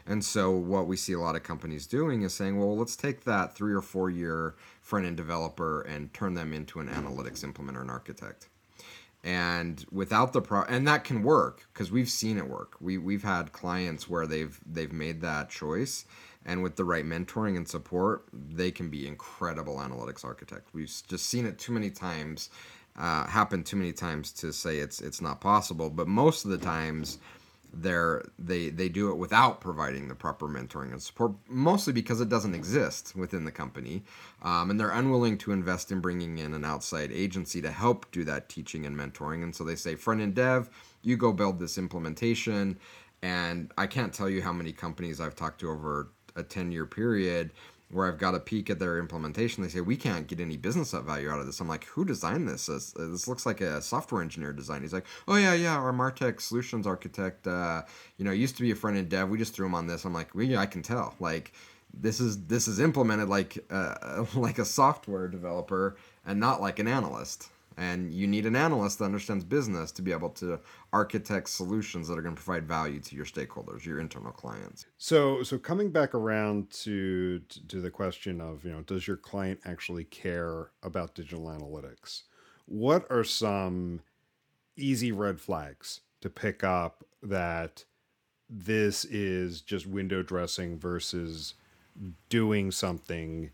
[0.06, 3.24] And so, what we see a lot of companies doing is saying, well, let's take
[3.24, 7.82] that three or four year front end developer and turn them into an analytics implementer
[7.82, 8.48] and architect
[9.24, 13.24] and without the pro and that can work because we've seen it work we we've
[13.24, 16.06] had clients where they've they've made that choice
[16.46, 21.26] and with the right mentoring and support they can be incredible analytics architects we've just
[21.28, 22.50] seen it too many times
[22.98, 26.58] uh, happen too many times to say it's it's not possible but most of the
[26.58, 27.20] times
[27.74, 32.28] they're they they do it without providing the proper mentoring and support mostly because it
[32.28, 34.04] doesn't exist within the company
[34.42, 38.24] um, and they're unwilling to invest in bringing in an outside agency to help do
[38.26, 40.70] that teaching and mentoring and so they say front end dev
[41.02, 42.78] you go build this implementation
[43.22, 46.86] and i can't tell you how many companies i've talked to over a 10 year
[46.86, 47.52] period
[47.92, 50.92] where I've got a peek at their implementation, they say we can't get any business
[50.92, 51.60] value out of this.
[51.60, 52.68] I'm like, who designed this?
[52.68, 54.82] This, this looks like a software engineer design.
[54.82, 57.84] He's like, oh yeah, yeah, our Martech solutions architect, uh,
[58.18, 59.30] you know, used to be a front end dev.
[59.30, 60.06] We just threw him on this.
[60.06, 61.16] I'm like, well, yeah, I can tell.
[61.20, 61.52] Like,
[61.94, 66.88] this is this is implemented like uh, like a software developer and not like an
[66.88, 67.50] analyst
[67.82, 70.60] and you need an analyst that understands business to be able to
[70.94, 74.86] architect solutions that are going to provide value to your stakeholders your internal clients.
[75.00, 79.62] So so coming back around to to the question of you know does your client
[79.66, 82.22] actually care about digital analytics?
[82.68, 84.02] What are some
[84.78, 87.84] easy red flags to pick up that
[88.48, 91.56] this is just window dressing versus
[92.30, 93.50] doing something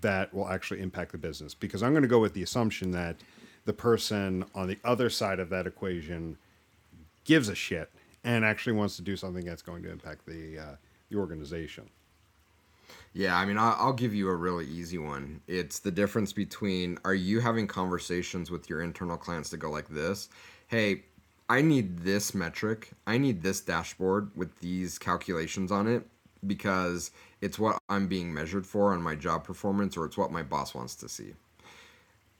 [0.00, 1.54] that will actually impact the business?
[1.54, 3.16] Because i'm going to go with the assumption that
[3.66, 6.38] the person on the other side of that equation
[7.24, 7.90] gives a shit
[8.24, 10.76] and actually wants to do something that's going to impact the uh,
[11.10, 11.90] the organization.
[13.12, 15.40] Yeah, I mean, I'll give you a really easy one.
[15.46, 19.88] It's the difference between are you having conversations with your internal clients to go like
[19.88, 20.28] this?
[20.68, 21.04] Hey,
[21.48, 22.90] I need this metric.
[23.06, 26.06] I need this dashboard with these calculations on it
[26.46, 30.42] because it's what I'm being measured for on my job performance or it's what my
[30.42, 31.32] boss wants to see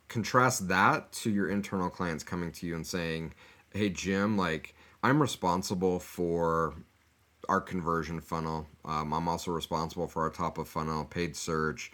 [0.08, 3.34] contrast that to your internal clients coming to you and saying,
[3.72, 6.74] "Hey Jim, like I'm responsible for
[7.48, 8.66] our conversion funnel.
[8.84, 11.92] Um, I'm also responsible for our top of funnel paid search.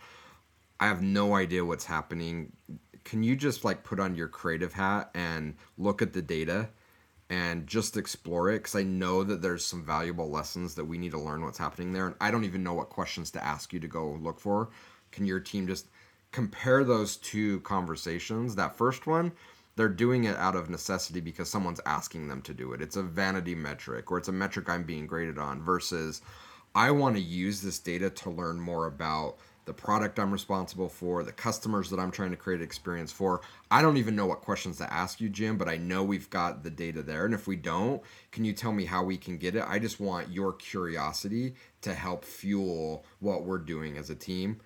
[0.80, 2.52] I have no idea what's happening.
[3.04, 6.70] Can you just like put on your creative hat and look at the data
[7.30, 8.58] and just explore it?
[8.58, 11.92] Because I know that there's some valuable lessons that we need to learn what's happening
[11.92, 14.70] there, and I don't even know what questions to ask you to go look for.
[15.10, 15.86] Can your team just
[16.32, 19.32] compare those two conversations, that first one,
[19.76, 22.82] they're doing it out of necessity because someone's asking them to do it.
[22.82, 26.22] It's a vanity metric or it's a metric I'm being graded on versus
[26.74, 31.22] I want to use this data to learn more about the product I'm responsible for,
[31.22, 33.42] the customers that I'm trying to create experience for.
[33.70, 36.64] I don't even know what questions to ask you, Jim, but I know we've got
[36.64, 37.24] the data there.
[37.24, 39.64] And if we don't, can you tell me how we can get it?
[39.66, 44.60] I just want your curiosity to help fuel what we're doing as a team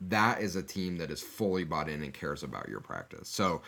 [0.00, 3.28] that is a team that is fully bought in and cares about your practice.
[3.28, 3.62] So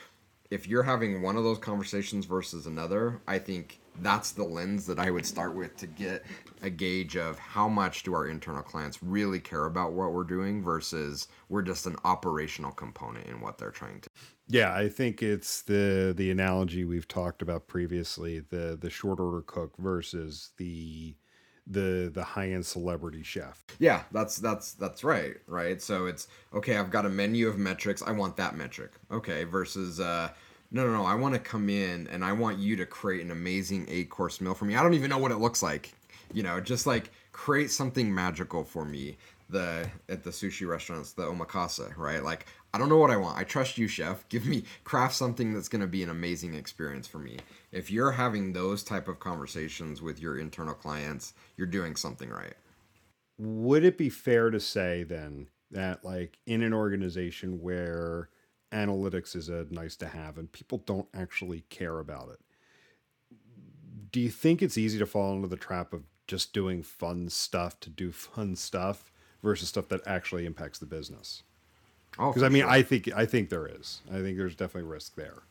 [0.51, 4.99] if you're having one of those conversations versus another, I think that's the lens that
[4.99, 6.25] I would start with to get
[6.63, 10.63] a gauge of how much do our internal clients really care about what we're doing
[10.63, 14.09] versus we're just an operational component in what they're trying to.
[14.49, 19.43] Yeah, I think it's the the analogy we've talked about previously, the the short order
[19.43, 21.15] cook versus the
[21.67, 23.65] the the high end celebrity chef.
[23.79, 25.81] Yeah, that's that's that's right, right.
[25.81, 26.77] So it's okay.
[26.77, 28.03] I've got a menu of metrics.
[28.03, 28.93] I want that metric.
[29.11, 30.31] Okay, versus uh,
[30.71, 31.05] no, no, no.
[31.05, 34.41] I want to come in and I want you to create an amazing eight course
[34.41, 34.77] meal for me.
[34.77, 35.93] I don't even know what it looks like.
[36.33, 39.17] You know, just like create something magical for me
[39.51, 42.23] the at the sushi restaurants, the omakase, right?
[42.23, 43.39] Like I don't know what I want.
[43.39, 44.27] I trust you, chef.
[44.29, 47.39] Give me craft something that's going to be an amazing experience for me.
[47.73, 52.55] If you're having those type of conversations with your internal clients, you're doing something right.
[53.39, 58.29] Would it be fair to say then that like in an organization where
[58.73, 62.41] analytics is a nice to have and people don't actually care about it,
[64.13, 67.81] do you think it's easy to fall into the trap of just doing fun stuff
[67.81, 69.10] to do fun stuff
[69.43, 71.43] versus stuff that actually impacts the business?
[72.19, 72.71] Oh, Because for I mean, sure.
[72.71, 74.01] I think I think there is.
[74.11, 75.43] I think there's definitely risk there.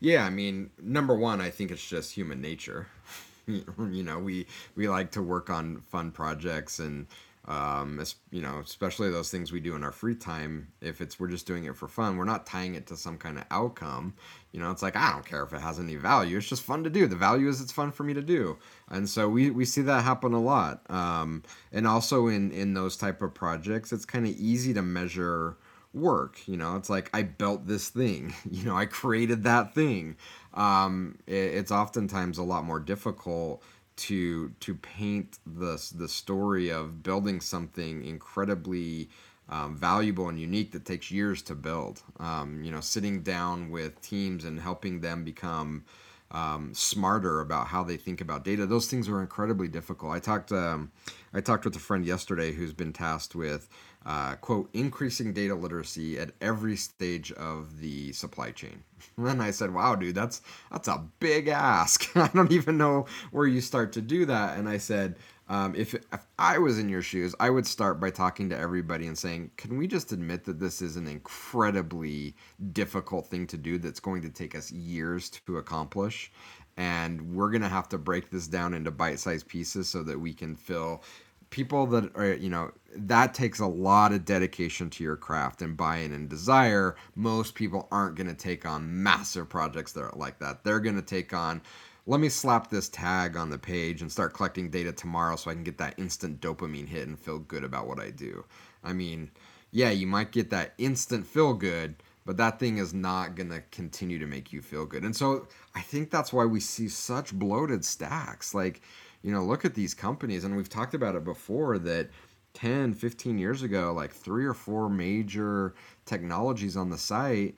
[0.00, 2.86] Yeah, I mean, number one, I think it's just human nature.
[3.46, 7.06] you know, we we like to work on fun projects and
[7.46, 10.68] um, es- you know, especially those things we do in our free time.
[10.80, 13.38] If it's we're just doing it for fun, we're not tying it to some kind
[13.38, 14.14] of outcome.
[14.52, 16.38] You know, it's like I don't care if it has any value.
[16.38, 17.06] It's just fun to do.
[17.06, 20.04] The value is it's fun for me to do, and so we we see that
[20.04, 20.88] happen a lot.
[20.90, 25.56] Um, and also in in those type of projects, it's kind of easy to measure
[25.94, 30.14] work you know it's like i built this thing you know i created that thing
[30.52, 33.62] um it, it's oftentimes a lot more difficult
[33.96, 39.08] to to paint the the story of building something incredibly
[39.48, 44.00] um, valuable and unique that takes years to build um, you know sitting down with
[44.02, 45.84] teams and helping them become
[46.30, 48.66] um, smarter about how they think about data.
[48.66, 50.12] Those things are incredibly difficult.
[50.12, 50.90] I talked um,
[51.32, 53.68] I talked with a friend yesterday who's been tasked with
[54.06, 58.82] uh, quote increasing data literacy at every stage of the supply chain.
[59.18, 60.40] And I said, "Wow, dude, that's
[60.70, 62.10] that's a big ask.
[62.16, 65.16] I don't even know where you start to do that." And I said.
[65.48, 69.06] Um, if, if I was in your shoes, I would start by talking to everybody
[69.06, 72.34] and saying, "Can we just admit that this is an incredibly
[72.72, 76.32] difficult thing to do that's going to take us years to accomplish
[76.76, 80.34] and we're going to have to break this down into bite-sized pieces so that we
[80.34, 81.02] can fill
[81.50, 85.76] people that are you know that takes a lot of dedication to your craft and
[85.76, 86.96] buy-in and desire.
[87.14, 90.64] Most people aren't going to take on massive projects that are like that.
[90.64, 91.60] They're going to take on
[92.08, 95.54] let me slap this tag on the page and start collecting data tomorrow so i
[95.54, 98.44] can get that instant dopamine hit and feel good about what i do.
[98.84, 99.30] I mean
[99.72, 103.62] yeah you might get that instant feel good but that thing is not going to
[103.70, 105.04] continue to make you feel good.
[105.04, 108.54] And so i think that's why we see such bloated stacks.
[108.54, 108.82] Like
[109.26, 112.08] you know look at these companies and we've talked about it before that
[112.54, 115.74] 10 15 years ago like three or four major
[116.06, 117.56] technologies on the site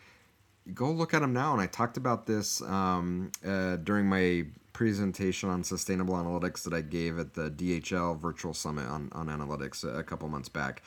[0.74, 1.52] go look at them now.
[1.52, 6.80] And i talked about this um, uh, during my presentation on sustainable analytics that i
[6.80, 10.82] gave at the dhl virtual summit on, on analytics a couple months back.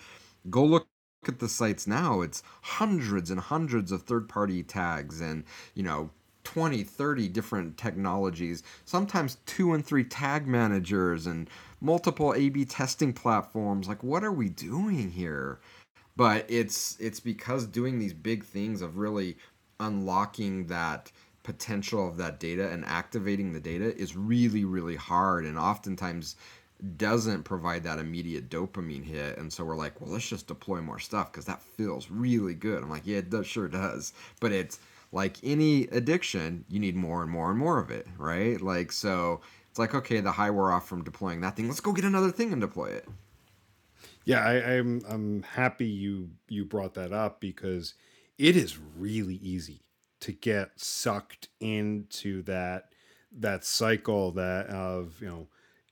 [0.49, 0.87] Go look
[1.27, 2.21] at the sites now.
[2.21, 5.43] It's hundreds and hundreds of third party tags and
[5.75, 6.09] you know
[6.53, 11.49] 20 30 different technologies sometimes two and three tag managers and
[11.81, 13.87] multiple a b testing platforms.
[13.87, 15.59] Like what are we doing here?
[16.15, 19.37] But it's it's because doing these big things of really
[19.79, 21.11] unlocking that
[21.43, 26.35] potential of that data and activating the data is really really hard and oftentimes
[26.97, 29.37] doesn't provide that immediate dopamine hit.
[29.37, 32.83] And so we're like well let's just deploy more stuff because that feels really good.
[32.83, 34.13] I'm like yeah it does, sure does.
[34.39, 34.79] But it's
[35.11, 38.61] like any addiction you need more and more and more of it right?
[38.61, 41.67] Like so it's like okay the high wore off from deploying that thing.
[41.67, 43.07] Let's go get another thing and deploy it.
[44.23, 47.95] Yeah, I, I'm I'm happy you you brought that up because
[48.37, 49.81] it is really easy
[50.21, 52.93] to get sucked into that
[53.31, 55.47] that cycle that of you know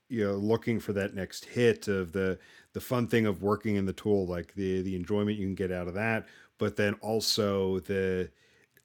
[0.07, 2.37] you know looking for that next hit of the
[2.73, 5.71] the fun thing of working in the tool like the the enjoyment you can get
[5.71, 6.27] out of that
[6.57, 8.29] but then also the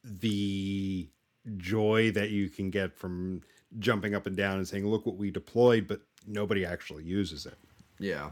[0.04, 1.08] the
[1.56, 3.40] joy that you can get from
[3.78, 7.56] jumping up and down and saying look what we deployed but nobody actually uses it
[7.98, 8.30] Yeah.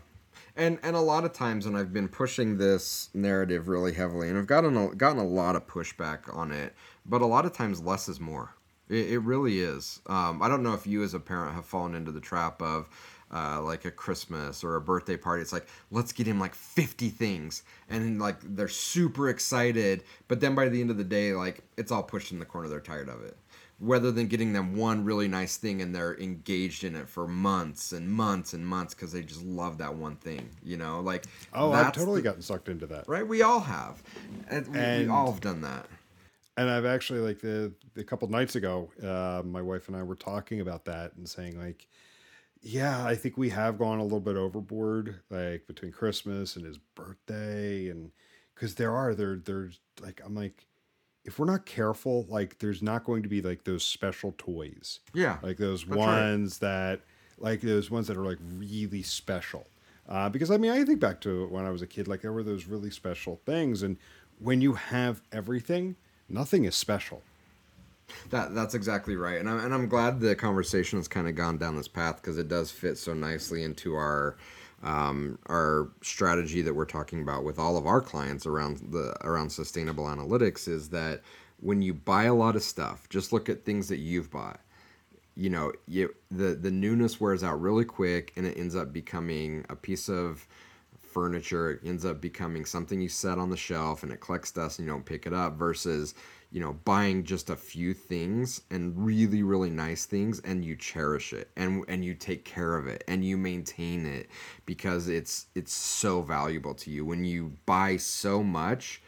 [0.56, 4.38] And and a lot of times and I've been pushing this narrative really heavily and
[4.38, 6.74] I've gotten a, gotten a lot of pushback on it,
[7.06, 8.54] but a lot of times less is more.
[8.88, 10.00] It, it really is.
[10.06, 12.88] Um, I don't know if you as a parent have fallen into the trap of
[13.32, 15.42] uh, like a Christmas or a birthday party.
[15.42, 17.62] It's like, let's get him like 50 things.
[17.88, 20.04] And like they're super excited.
[20.28, 22.68] But then by the end of the day, like it's all pushed in the corner.
[22.68, 23.36] They're tired of it
[23.80, 27.90] rather than getting them one really nice thing and they're engaged in it for months
[27.90, 31.72] and months and months because they just love that one thing you know like oh
[31.72, 34.00] i've totally the- gotten sucked into that right we all have
[34.48, 35.88] and, we, we all have done that
[36.56, 40.14] and I've actually like the a couple nights ago, uh, my wife and I were
[40.14, 41.86] talking about that and saying like,
[42.62, 46.78] yeah, I think we have gone a little bit overboard, like between Christmas and his
[46.78, 48.12] birthday, and
[48.54, 50.66] because there are there there's like I'm like,
[51.24, 55.38] if we're not careful, like there's not going to be like those special toys, yeah
[55.42, 56.26] like those That's right.
[56.26, 57.02] ones that
[57.38, 59.66] like those ones that are like really special
[60.08, 62.32] Uh, because I mean, I think back to when I was a kid, like there
[62.32, 63.98] were those really special things, and
[64.38, 65.96] when you have everything,
[66.28, 67.22] nothing is special.
[68.30, 71.58] That that's exactly right, and I'm and I'm glad the conversation has kind of gone
[71.58, 74.36] down this path because it does fit so nicely into our
[74.82, 79.50] um, our strategy that we're talking about with all of our clients around the around
[79.50, 81.22] sustainable analytics is that
[81.60, 84.60] when you buy a lot of stuff, just look at things that you've bought.
[85.36, 89.64] You know, you the the newness wears out really quick, and it ends up becoming
[89.70, 90.46] a piece of
[91.12, 91.72] furniture.
[91.72, 94.86] It ends up becoming something you set on the shelf, and it collects dust, and
[94.86, 95.54] you don't pick it up.
[95.54, 96.14] Versus
[96.52, 101.32] you know buying just a few things and really really nice things and you cherish
[101.32, 104.28] it and and you take care of it and you maintain it
[104.66, 109.02] because it's it's so valuable to you when you buy so much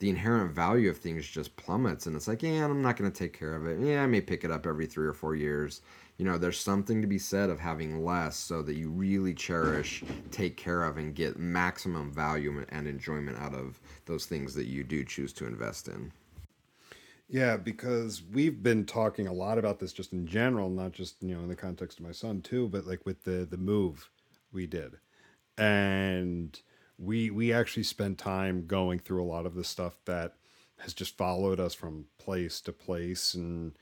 [0.00, 3.38] the inherent value of things just plummets and it's like yeah i'm not to take
[3.38, 5.80] care of it yeah i may pick it up every three or four years
[6.18, 10.04] you know there's something to be said of having less so that you really cherish
[10.30, 14.84] take care of and get maximum value and enjoyment out of those things that you
[14.84, 16.12] do choose to invest in.
[17.30, 21.34] Yeah, because we've been talking a lot about this just in general, not just you
[21.34, 24.10] know in the context of my son too, but like with the the move
[24.52, 24.96] we did,
[25.56, 26.60] and
[26.98, 30.34] we we actually spent time going through a lot of the stuff that
[30.78, 33.76] has just followed us from place to place and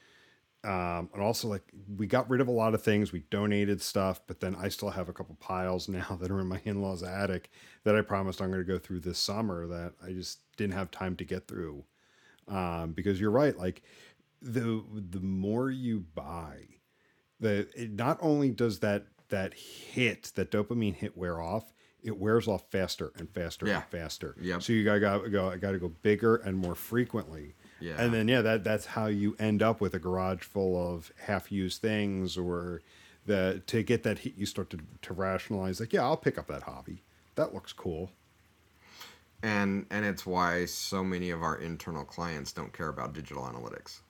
[0.65, 1.63] um, and also like
[1.97, 4.91] we got rid of a lot of things we donated stuff but then i still
[4.91, 7.51] have a couple piles now that are in my in-laws attic
[7.85, 10.91] that i promised i'm going to go through this summer that i just didn't have
[10.91, 11.85] time to get through
[12.49, 13.57] um, because you're right.
[13.57, 13.83] Like
[14.41, 16.59] the the more you buy,
[17.41, 22.47] the it not only does that that hit that dopamine hit wear off, it wears
[22.47, 23.77] off faster and faster yeah.
[23.77, 24.37] and faster.
[24.41, 24.59] Yeah.
[24.59, 27.55] So you gotta go, go got to go bigger and more frequently.
[27.81, 27.95] Yeah.
[27.99, 31.53] And then yeah, that that's how you end up with a garage full of half
[31.53, 32.83] used things or
[33.27, 36.47] the to get that hit you start to, to rationalize like yeah I'll pick up
[36.47, 37.03] that hobby.
[37.35, 38.11] That looks cool.
[39.43, 44.01] And and it's why so many of our internal clients don't care about digital analytics.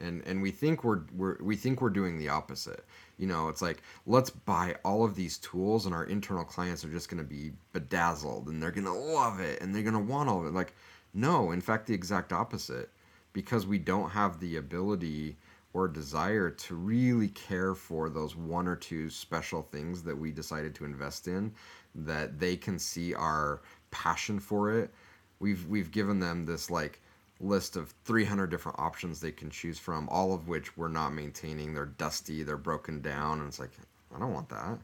[0.00, 2.84] And and we think we're, we're we think we're doing the opposite.
[3.16, 6.90] You know it's like let's buy all of these tools and our internal clients are
[6.90, 10.00] just going to be bedazzled and they're going to love it and they're going to
[10.00, 10.52] want all of it.
[10.52, 10.74] Like
[11.14, 12.90] no in fact the exact opposite
[13.36, 15.36] because we don't have the ability
[15.74, 20.74] or desire to really care for those one or two special things that we decided
[20.74, 21.52] to invest in
[21.94, 23.60] that they can see our
[23.90, 24.90] passion for it,
[25.38, 27.02] we've we've given them this like
[27.38, 31.74] list of 300 different options they can choose from, all of which we're not maintaining.
[31.74, 33.72] They're dusty, they're broken down, and it's like
[34.14, 34.78] I don't want that.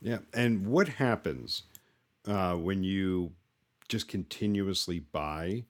[0.00, 1.64] Yeah, and what happens
[2.26, 3.32] uh, when you
[3.90, 5.64] just continuously buy?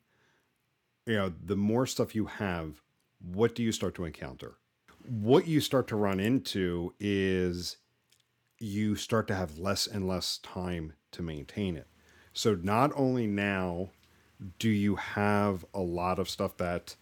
[1.06, 2.80] You know, the more stuff you have,
[3.20, 4.54] what do you start to encounter?
[5.08, 7.76] What you start to run into is
[8.58, 11.88] you start to have less and less time to maintain it.
[12.32, 13.90] So not only now
[14.58, 16.96] do you have a lot of stuff that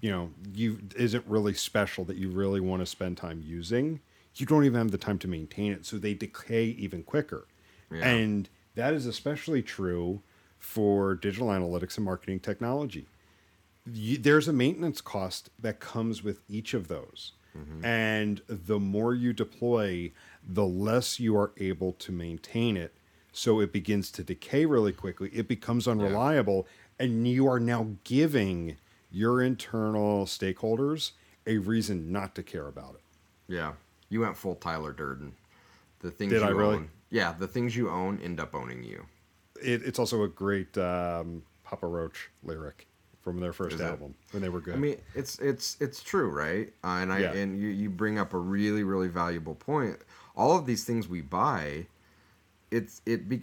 [0.00, 4.00] you know you isn't really special that you really want to spend time using,
[4.36, 7.46] you don't even have the time to maintain it, so they decay even quicker.
[7.90, 8.08] Yeah.
[8.08, 10.22] And that is especially true
[10.58, 13.06] for digital analytics and marketing technology.
[13.92, 17.32] You, there's a maintenance cost that comes with each of those.
[17.56, 17.84] Mm-hmm.
[17.84, 20.12] And the more you deploy,
[20.46, 22.94] the less you are able to maintain it
[23.32, 25.30] so it begins to decay really quickly.
[25.32, 26.66] It becomes unreliable,
[26.98, 27.06] yeah.
[27.06, 28.76] and you are now giving
[29.10, 31.12] your internal stakeholders
[31.46, 33.02] a reason not to care about it.
[33.52, 33.72] Yeah,
[34.08, 35.34] you went full Tyler Durden.
[36.00, 36.76] The things Did you I really?
[36.76, 39.06] Own, yeah, the things you own end up owning you.
[39.62, 42.86] It, it's also a great um, Papa Roach lyric
[43.22, 44.34] from their first Is album it?
[44.34, 44.74] when they were good.
[44.74, 46.72] I mean, it's it's it's true, right?
[46.82, 47.32] Uh, and I yeah.
[47.32, 49.98] and you you bring up a really really valuable point.
[50.36, 51.86] All of these things we buy
[52.70, 53.42] it's it be,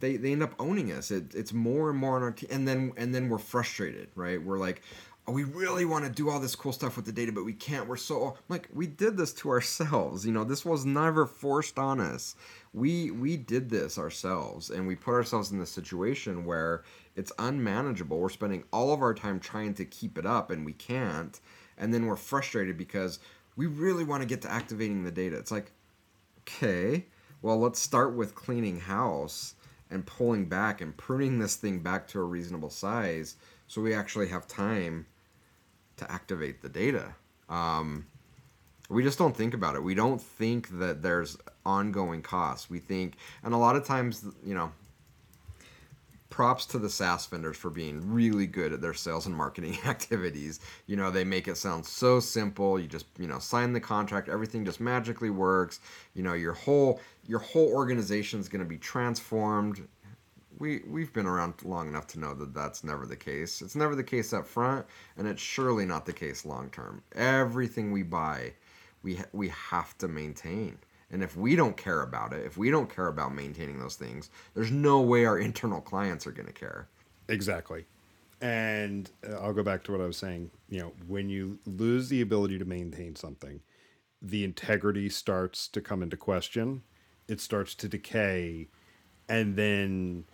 [0.00, 1.10] they they end up owning us.
[1.10, 4.42] It, it's more and more on our team, and then and then we're frustrated, right?
[4.42, 4.82] We're like,
[5.26, 7.52] oh, we really want to do all this cool stuff with the data, but we
[7.52, 7.88] can't.
[7.88, 10.24] We're so like we did this to ourselves.
[10.24, 12.36] You know, this was never forced on us.
[12.72, 16.84] We we did this ourselves, and we put ourselves in this situation where
[17.16, 18.18] it's unmanageable.
[18.18, 21.38] We're spending all of our time trying to keep it up, and we can't.
[21.78, 23.18] And then we're frustrated because
[23.56, 25.36] we really want to get to activating the data.
[25.36, 25.72] It's like,
[26.40, 27.06] okay,
[27.42, 29.54] well, let's start with cleaning house
[29.90, 33.36] and pulling back and pruning this thing back to a reasonable size
[33.68, 35.06] so we actually have time
[35.96, 37.14] to activate the data.
[37.48, 38.06] Um,
[38.88, 39.82] we just don't think about it.
[39.82, 42.70] We don't think that there's ongoing costs.
[42.70, 44.70] We think, and a lot of times, you know,
[46.30, 50.60] props to the SaaS vendors for being really good at their sales and marketing activities.
[50.86, 52.78] You know, they make it sound so simple.
[52.78, 55.80] You just, you know, sign the contract, everything just magically works.
[56.14, 59.86] You know, your whole your whole organization is going to be transformed.
[60.58, 63.62] We we've been around long enough to know that that's never the case.
[63.62, 67.02] It's never the case up front, and it's surely not the case long term.
[67.14, 68.52] Everything we buy,
[69.02, 70.78] we we have to maintain.
[71.10, 74.30] And if we don't care about it, if we don't care about maintaining those things,
[74.54, 76.88] there's no way our internal clients are going to care.
[77.28, 77.86] Exactly.
[78.40, 80.50] And uh, I'll go back to what I was saying.
[80.68, 83.60] You know, when you lose the ability to maintain something,
[84.20, 86.82] the integrity starts to come into question,
[87.28, 88.68] it starts to decay,
[89.28, 90.24] and then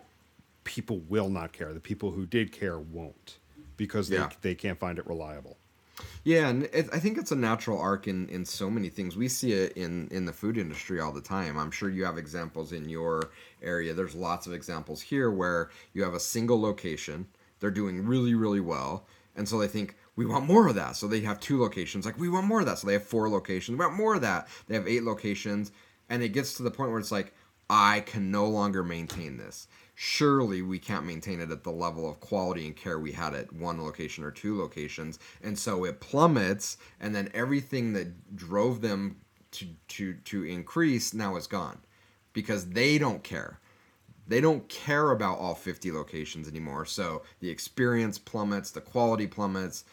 [0.64, 1.72] people will not care.
[1.72, 3.38] The people who did care won't
[3.76, 4.30] because they, yeah.
[4.40, 5.58] they can't find it reliable.
[6.24, 9.16] Yeah, and it, I think it's a natural arc in, in so many things.
[9.16, 11.58] We see it in, in the food industry all the time.
[11.58, 13.30] I'm sure you have examples in your
[13.62, 13.92] area.
[13.92, 17.26] There's lots of examples here where you have a single location,
[17.60, 19.06] they're doing really, really well.
[19.34, 20.96] And so they think, we want more of that.
[20.96, 22.04] So they have two locations.
[22.04, 22.78] Like, we want more of that.
[22.78, 23.78] So they have four locations.
[23.78, 24.46] We want more of that.
[24.68, 25.72] They have eight locations.
[26.10, 27.34] And it gets to the point where it's like,
[27.70, 29.68] I can no longer maintain this
[30.04, 33.52] surely we can't maintain it at the level of quality and care we had at
[33.52, 35.20] one location or two locations.
[35.44, 39.18] And so it plummets and then everything that drove them
[39.52, 41.78] to to to increase now is gone.
[42.32, 43.60] Because they don't care.
[44.26, 46.84] They don't care about all 50 locations anymore.
[46.84, 49.84] So the experience plummets the quality plummets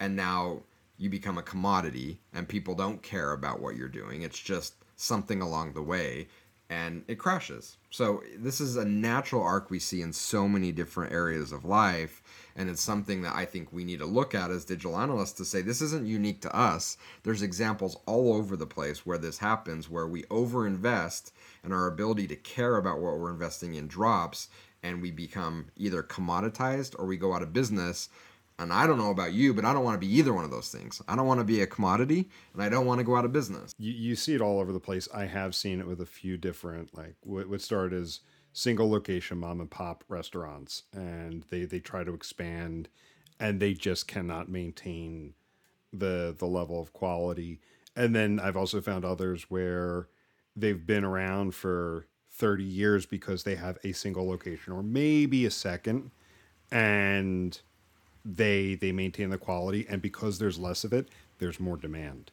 [0.00, 0.62] and now
[0.96, 4.22] you become a commodity and people don't care about what you're doing.
[4.22, 6.28] It's just something along the way
[6.70, 7.78] and it crashes.
[7.90, 12.22] So this is a natural arc we see in so many different areas of life,
[12.56, 15.44] and it's something that I think we need to look at as digital analysts to
[15.44, 16.98] say this isn't unique to us.
[17.22, 21.32] There's examples all over the place where this happens, where we overinvest
[21.64, 24.48] and our ability to care about what we're investing in drops,
[24.82, 28.10] and we become either commoditized or we go out of business
[28.58, 30.50] and I don't know about you, but I don't want to be either one of
[30.50, 31.00] those things.
[31.06, 33.32] I don't want to be a commodity, and I don't want to go out of
[33.32, 33.72] business.
[33.78, 35.08] You, you see it all over the place.
[35.14, 38.20] I have seen it with a few different, like what, what started as
[38.52, 42.88] single location mom and pop restaurants, and they they try to expand,
[43.38, 45.34] and they just cannot maintain
[45.92, 47.60] the the level of quality.
[47.94, 50.08] And then I've also found others where
[50.54, 55.50] they've been around for 30 years because they have a single location or maybe a
[55.50, 56.10] second,
[56.72, 57.60] and
[58.36, 61.08] they they maintain the quality, and because there's less of it,
[61.38, 62.30] there's more demand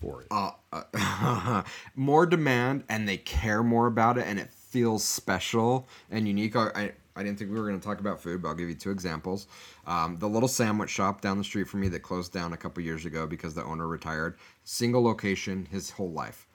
[0.00, 0.28] for it.
[0.30, 1.62] Uh, uh,
[1.94, 6.56] more demand, and they care more about it, and it feels special and unique.
[6.56, 8.74] I, I didn't think we were going to talk about food, but I'll give you
[8.74, 9.46] two examples.
[9.86, 12.82] Um, the little sandwich shop down the street from me that closed down a couple
[12.82, 14.36] years ago because the owner retired.
[14.64, 16.46] Single location his whole life.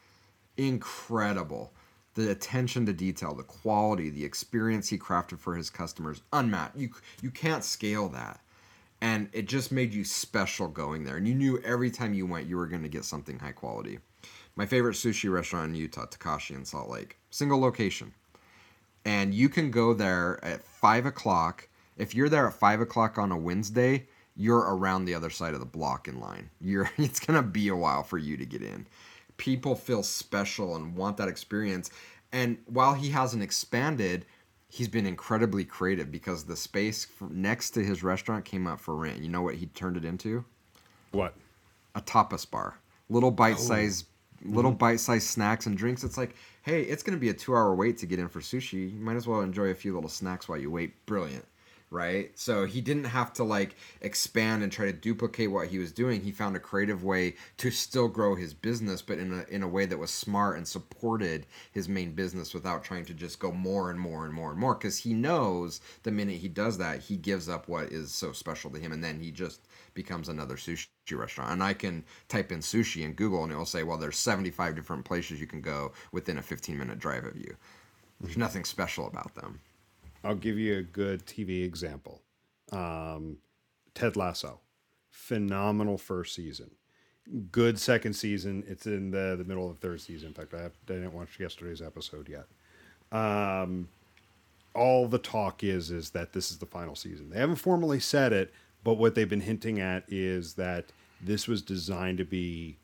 [0.58, 1.72] Incredible.
[2.14, 6.76] The attention to detail, the quality, the experience he crafted for his customers, unmatched.
[6.76, 6.90] You,
[7.22, 8.42] you can't scale that
[9.02, 11.18] and it just made you special going there.
[11.18, 14.00] And you knew every time you went you were going to get something high quality.
[14.56, 17.18] My favorite sushi restaurant in utah takashi in salt lake.
[17.30, 18.14] Single location.
[19.04, 21.68] And you can go there at five o'clock.
[21.98, 25.60] If you're there at five o'clock on a wednesday you're around the other side of
[25.60, 26.50] the block in line.
[26.60, 28.88] You're it's going to be a while for you to get in.
[29.38, 31.90] People feel special and want that experience.
[32.32, 34.26] And while he hasn't expanded
[34.72, 39.22] he's been incredibly creative because the space next to his restaurant came up for rent.
[39.22, 40.46] You know what he turned it into?
[41.12, 41.36] What?
[41.94, 42.78] A tapas bar.
[43.10, 44.06] Little bite-sized
[44.46, 44.50] oh.
[44.50, 44.78] little mm-hmm.
[44.78, 46.06] bite-sized snacks and drinks.
[46.06, 48.94] It's like, hey, it's going to be a 2-hour wait to get in for sushi.
[48.94, 51.06] You might as well enjoy a few little snacks while you wait.
[51.06, 51.46] Brilliant
[51.92, 52.32] right?
[52.40, 56.22] So he didn't have to like expand and try to duplicate what he was doing.
[56.22, 59.68] He found a creative way to still grow his business, but in a in a
[59.68, 63.92] way that was smart and supported his main business without trying to just go more
[63.92, 64.74] and more and more and more.
[64.74, 68.72] Because he knows the minute he does that, he gives up what is so special
[68.72, 71.52] to him, and then he just becomes another sushi restaurant.
[71.52, 74.76] And I can type in sushi in Google, and it will say, well, there's 75
[74.76, 77.58] different places you can go within a 15 minute drive of you.
[78.22, 79.60] There's nothing special about them.
[80.24, 82.22] I'll give you a good TV example.
[82.72, 83.38] Um,
[83.94, 84.60] Ted Lasso,
[85.10, 86.72] phenomenal first season,
[87.52, 88.64] good second season.
[88.68, 90.30] It's in the the middle of the third season.
[90.30, 92.46] In fact, I, have, I didn't watch yesterday's episode yet.
[93.18, 93.90] Um,
[94.74, 97.30] all the talk is is that this is the final season.
[97.30, 98.54] They haven't formally said it,
[98.84, 100.86] but what they've been hinting at is that
[101.22, 102.78] this was designed to be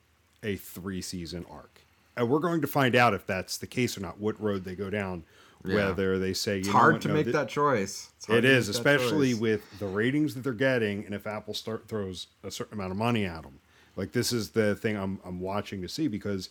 [0.44, 1.82] a three season arc.
[2.16, 4.76] And we're going to find out if that's the case or not, what road they
[4.76, 5.24] go down
[5.64, 5.76] yeah.
[5.76, 8.12] whether they say it's hard to no, make th- that choice.
[8.30, 12.52] It is, especially with the ratings that they're getting, and if Apple start throws a
[12.52, 13.60] certain amount of money at them.
[13.96, 16.50] Like this is the thing I'm I'm watching to see because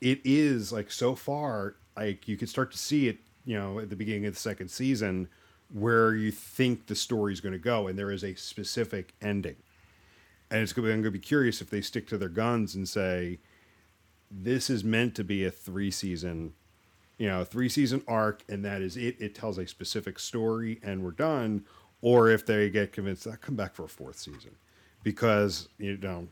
[0.00, 3.90] it is like so far like you can start to see it you know at
[3.90, 5.28] the beginning of the second season
[5.72, 9.56] where you think the story is going to go, and there is a specific ending.
[10.50, 12.30] And it's going to be, I'm going to be curious if they stick to their
[12.30, 13.38] guns and say,
[14.30, 16.54] this is meant to be a three season,
[17.18, 19.16] you know, three season arc, and that is it.
[19.20, 21.64] It tells a specific story, and we're done.
[22.00, 24.54] Or if they get convinced, I'll come back for a fourth season,
[25.02, 26.28] because you know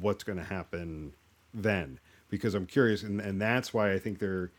[0.00, 1.12] what's going to happen
[1.52, 2.00] then.
[2.30, 4.50] Because I'm curious, and, and that's why I think they're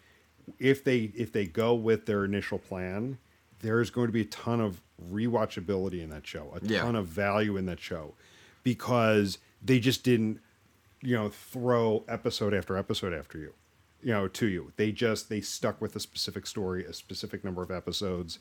[0.59, 3.17] if they if they go with their initial plan,
[3.61, 4.79] there's going to be a ton of
[5.11, 6.81] rewatchability in that show, a Yeah.
[6.81, 8.13] ton of value in that show,
[8.63, 10.39] because they just didn't,
[11.01, 13.53] you know, throw episode after episode after you,
[14.05, 14.71] you know, to you.
[14.77, 18.37] They just they stuck with a specific story, a specific number of episodes,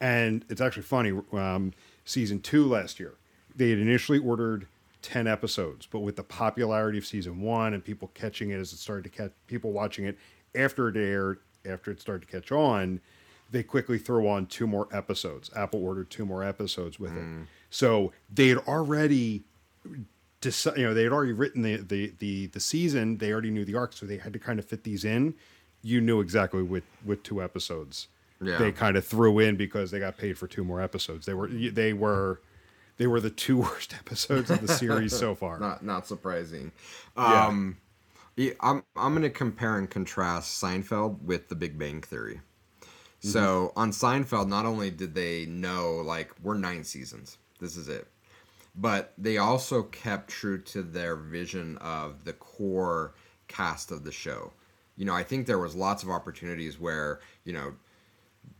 [0.00, 1.12] and it's actually funny.
[1.32, 1.72] Um,
[2.04, 3.14] season two last year,
[3.54, 4.66] they had initially ordered
[5.02, 8.78] 10 episodes but with the popularity of season one and people catching it as it
[8.78, 10.16] started to catch people watching it
[10.54, 12.98] after it aired after it started to catch on
[13.50, 18.12] they quickly throw on two more episodes apple ordered two more episodes with it so
[18.32, 19.42] they had already
[20.44, 23.64] deci- you know they had already written the, the the the season they already knew
[23.64, 25.34] the arc so they had to kind of fit these in
[25.82, 28.08] you knew exactly with with two episodes
[28.40, 28.58] Yeah.
[28.58, 31.48] they kind of threw in because they got paid for two more episodes they were
[31.48, 32.40] they were
[32.96, 36.72] they were the two worst episodes of the series so far Not not surprising.
[37.16, 37.46] Yeah.
[37.46, 37.76] Um,
[38.36, 42.40] yeah, I'm I'm gonna compare and contrast Seinfeld with The Big Bang Theory.
[43.20, 48.06] So on Seinfeld, not only did they know like we're nine seasons, this is it,
[48.74, 53.14] but they also kept true to their vision of the core
[53.48, 54.52] cast of the show.
[54.96, 57.74] You know, I think there was lots of opportunities where you know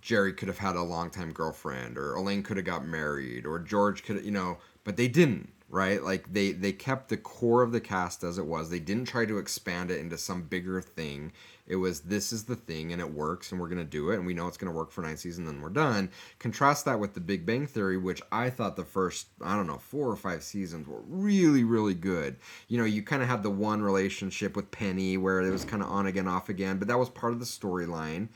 [0.01, 4.03] Jerry could have had a longtime girlfriend, or Elaine could have got married, or George
[4.03, 6.05] could, you know, but they didn't, right?
[6.05, 8.70] Like they they kept the core of the cast as it was.
[8.70, 11.33] They didn't try to expand it into some bigger thing.
[11.66, 14.25] It was this is the thing and it works and we're gonna do it and
[14.25, 16.11] we know it's gonna work for nine seasons and then we're done.
[16.39, 19.79] Contrast that with the Big Bang Theory, which I thought the first I don't know
[19.79, 22.37] four or five seasons were really really good.
[22.68, 25.83] You know, you kind of had the one relationship with Penny where it was kind
[25.83, 28.29] of on again off again, but that was part of the storyline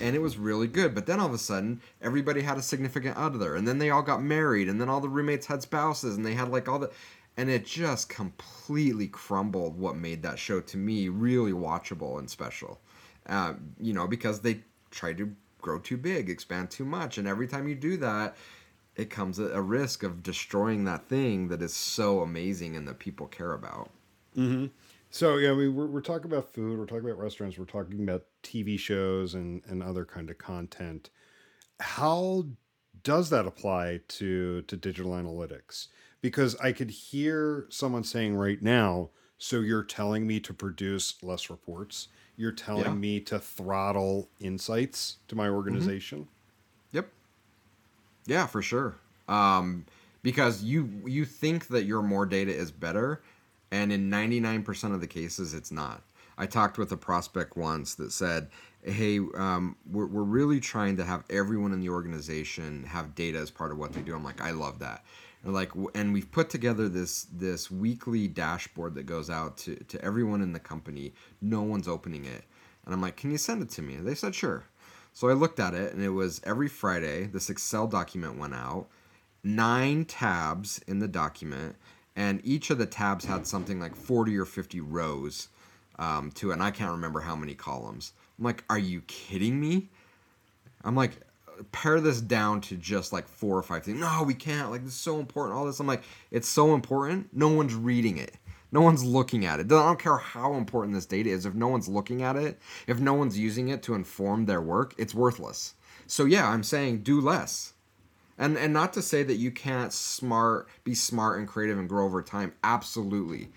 [0.00, 0.94] and it was really good.
[0.94, 4.02] But then all of a sudden, everybody had a significant other, and then they all
[4.02, 6.90] got married, and then all the roommates had spouses, and they had like all the,
[7.36, 12.80] and it just completely crumbled what made that show to me really watchable and special.
[13.28, 14.60] Uh, you know, because they
[14.90, 18.36] tried to grow too big, expand too much, and every time you do that.
[18.96, 22.98] It comes at a risk of destroying that thing that is so amazing and that
[22.98, 23.88] people care about.
[25.10, 28.26] So yeah, mean, we're, we're talking about food, we're talking about restaurants, we're talking about
[28.42, 31.10] TV shows and and other kind of content.
[31.80, 32.46] How
[33.02, 35.88] does that apply to to digital analytics?
[36.22, 41.50] Because I could hear someone saying right now, so you're telling me to produce less
[41.50, 43.00] reports, you're telling Yeah.
[43.00, 46.30] me to throttle insights to my organization.
[46.92, 47.10] Yep.
[48.26, 48.96] Yeah, for sure.
[49.28, 49.86] Um,
[50.22, 53.22] because you you think that your more data is better,
[53.70, 56.02] and in ninety nine percent of the cases, it's not.
[56.38, 58.48] I talked with a prospect once that said,
[58.82, 63.50] "Hey, um, we're we're really trying to have everyone in the organization have data as
[63.50, 65.04] part of what they do." I'm like, I love that.
[65.44, 70.02] And like, and we've put together this this weekly dashboard that goes out to to
[70.04, 71.12] everyone in the company.
[71.40, 72.44] No one's opening it,
[72.84, 74.64] and I'm like, "Can you send it to me?" They said, "Sure."
[75.12, 77.26] So I looked at it, and it was every Friday.
[77.26, 78.88] This Excel document went out,
[79.42, 81.76] nine tabs in the document,
[82.20, 85.48] and each of the tabs had something like 40 or 50 rows
[85.98, 88.12] um, to it, and I can't remember how many columns.
[88.38, 89.88] I'm like, are you kidding me?
[90.84, 91.12] I'm like,
[91.72, 93.98] pare this down to just like four or five things.
[93.98, 94.70] No, we can't.
[94.70, 95.56] Like, this is so important.
[95.56, 95.80] All this.
[95.80, 97.28] I'm like, it's so important.
[97.32, 98.36] No one's reading it.
[98.70, 99.72] No one's looking at it.
[99.72, 101.46] I don't care how important this data is.
[101.46, 104.94] If no one's looking at it, if no one's using it to inform their work,
[104.98, 105.72] it's worthless.
[106.06, 107.72] So yeah, I'm saying do less.
[108.40, 112.06] And and not to say that you can't smart be smart and creative and grow
[112.06, 112.54] over time.
[112.64, 113.50] Absolutely.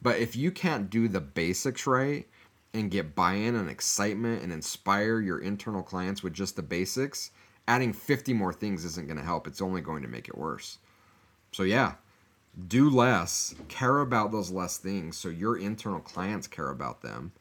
[0.00, 2.24] But if you can't do the basics right
[2.72, 7.32] and get buy-in and excitement and inspire your internal clients with just the basics,
[7.66, 9.48] adding 50 more things isn't going to help.
[9.48, 10.78] It's only going to make it worse.
[11.50, 11.94] So yeah,
[12.68, 17.32] do less, care about those less things so your internal clients care about them.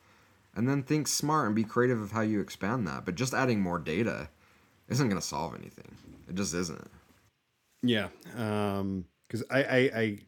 [0.56, 3.06] And then think smart and be creative of how you expand that.
[3.06, 4.30] But just adding more data
[4.90, 5.96] isn't going to solve anything.
[6.28, 6.90] It just isn't.
[7.84, 10.20] Yeah, because I, I I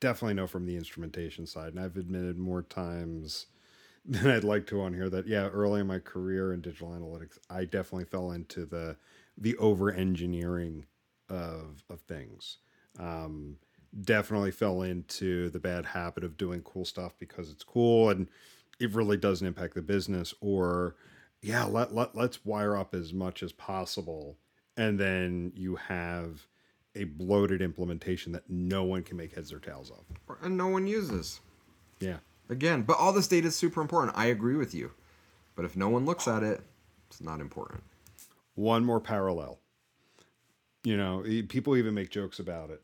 [0.00, 3.46] definitely know from the instrumentation side, and I've admitted more times
[4.04, 7.38] than I'd like to on here that yeah, early in my career in digital analytics,
[7.50, 8.96] I definitely fell into the
[9.36, 10.86] the over engineering
[11.28, 12.58] of of things.
[12.98, 13.56] Um,
[14.02, 18.28] definitely fell into the bad habit of doing cool stuff because it's cool and
[18.80, 20.96] it really doesn't impact the business or
[21.42, 24.38] yeah let, let let's wire up as much as possible
[24.76, 26.46] and then you have
[26.94, 30.36] a bloated implementation that no one can make heads or tails of.
[30.42, 31.40] And no one uses.
[32.00, 32.18] Yeah.
[32.48, 34.16] Again, but all this data is super important.
[34.16, 34.92] I agree with you.
[35.54, 36.60] But if no one looks at it,
[37.08, 37.82] it's not important.
[38.54, 39.58] One more parallel.
[40.84, 42.82] You know, people even make jokes about it.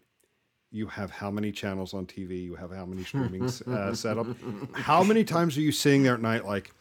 [0.70, 2.43] You have how many channels on TV?
[2.43, 4.26] You have how many streaming uh, set up?
[4.72, 6.72] How many times are you sitting there at night like,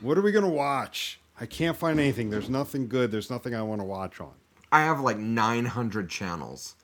[0.00, 1.20] what are we going to watch?
[1.40, 2.30] I can't find anything.
[2.30, 3.10] There's nothing good.
[3.10, 4.32] There's nothing I want to watch on.
[4.70, 6.74] I have like 900 channels.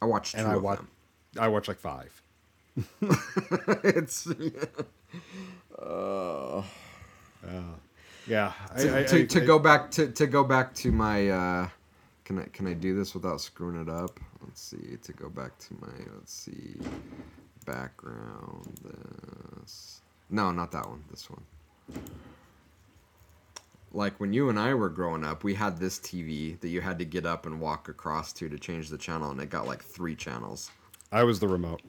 [0.00, 0.88] I watch two And I of watch, them.
[1.38, 2.22] I watch like five.
[3.82, 4.28] it's
[8.26, 8.52] Yeah.
[8.74, 11.68] I, to, I- to, I- to go back to, to go back to my uh
[12.24, 14.18] can I can I do this without screwing it up?
[14.42, 14.96] Let's see.
[15.02, 16.74] To go back to my let's see
[17.64, 18.66] background
[19.62, 20.00] this.
[20.28, 21.04] No, not that one.
[21.10, 21.42] This one.
[23.92, 26.98] Like when you and I were growing up, we had this TV that you had
[26.98, 29.82] to get up and walk across to to change the channel and it got like
[29.82, 30.70] 3 channels
[31.12, 31.82] I was the remote.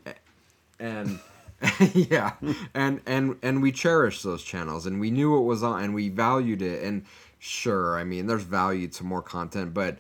[0.79, 1.19] and
[1.93, 2.33] yeah
[2.75, 6.07] and and and we cherished those channels and we knew it was on and we
[6.09, 7.03] valued it and
[7.39, 9.97] sure i mean there's value to more content but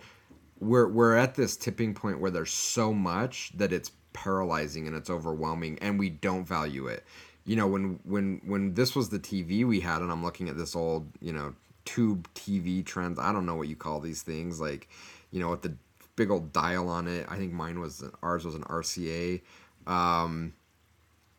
[0.59, 5.09] we're we're at this tipping point where there's so much that it's paralyzing and it's
[5.09, 7.03] overwhelming and we don't value it
[7.45, 10.57] you know when when when this was the tv we had and i'm looking at
[10.57, 11.53] this old you know
[11.87, 13.17] tube tv trends.
[13.17, 14.89] I don't know what you call these things like
[15.31, 15.73] you know with the
[16.17, 17.25] big old dial on it.
[17.29, 19.41] I think mine was ours was an rca
[19.87, 20.53] um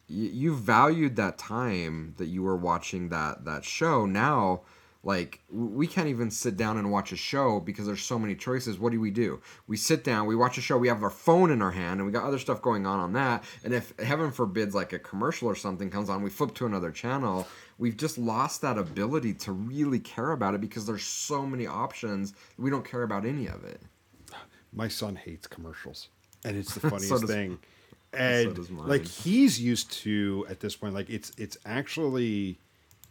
[0.08, 4.06] y- you valued that time that you were watching that that show.
[4.06, 4.62] Now
[5.04, 8.78] like we can't even sit down and watch a show because there's so many choices.
[8.78, 9.42] What do we do?
[9.66, 12.06] We sit down we watch a show we have our phone in our hand and
[12.06, 13.44] we got other stuff going on on that.
[13.62, 16.90] And if heaven forbids like a commercial or something comes on we flip to another
[16.90, 17.46] channel
[17.78, 22.34] we've just lost that ability to really care about it because there's so many options
[22.58, 23.80] we don't care about any of it
[24.72, 26.08] My son hates commercials,
[26.44, 27.58] and it's the funniest does- thing.
[28.12, 28.88] And mine.
[28.88, 32.58] like he's used to at this point, like it's it's actually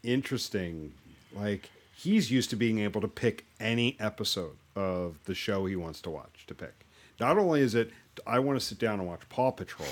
[0.03, 0.93] interesting.
[1.35, 6.01] Like he's used to being able to pick any episode of the show he wants
[6.01, 6.85] to watch to pick.
[7.19, 7.91] Not only is it
[8.25, 9.87] I want to sit down and watch Paw Patrol,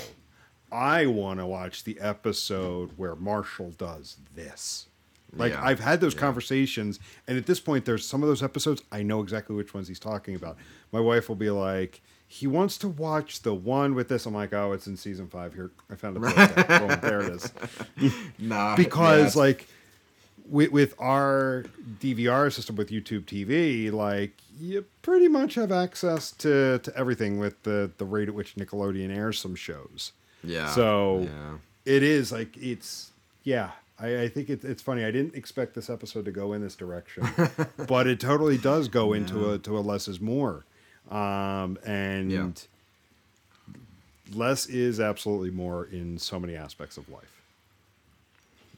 [0.76, 4.88] I want to watch the episode where Marshall does this.
[5.34, 6.20] Like Yeah, I've had those yeah.
[6.20, 9.88] conversations, and at this point, there's some of those episodes I know exactly which ones
[9.88, 10.56] he's talking about.
[10.92, 14.52] My wife will be like, "He wants to watch the one with this." I'm like,
[14.52, 15.54] "Oh, it's in season five.
[15.54, 16.20] Here, I found it.
[16.68, 17.52] Boom, there it is."
[18.38, 19.66] nah Because yeah, like
[20.48, 21.64] with with our
[22.00, 27.62] DVR system with YouTube TV, like you pretty much have access to to everything with
[27.62, 30.12] the the rate at which Nickelodeon airs some shows.
[30.44, 33.10] Yeah So yeah it is like it's
[33.44, 33.70] yeah.
[33.98, 35.04] I, I think it, it's funny.
[35.06, 37.26] I didn't expect this episode to go in this direction,
[37.88, 40.66] but it totally does go into a to a less is more,
[41.10, 42.48] um, and Yeah.
[44.34, 47.40] less is absolutely more in so many aspects of life.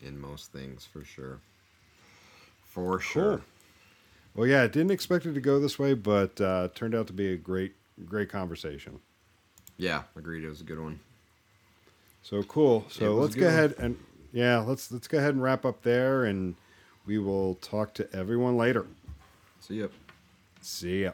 [0.01, 1.41] in most things for sure.
[2.69, 3.41] For sure.
[4.37, 7.13] Well, yeah, I didn't expect it to go this way, but uh, turned out to
[7.13, 7.75] be a great
[8.07, 9.01] great conversation.
[9.79, 10.45] Yeah, agreed.
[10.45, 11.01] It was a good one.
[12.29, 12.85] So cool.
[12.91, 13.55] So let's good go one.
[13.55, 13.97] ahead and
[14.35, 16.57] yeah, let's let's go ahead and wrap up there, and
[17.07, 18.85] we will talk to everyone later.
[19.61, 19.87] See ya.
[20.61, 21.13] See ya.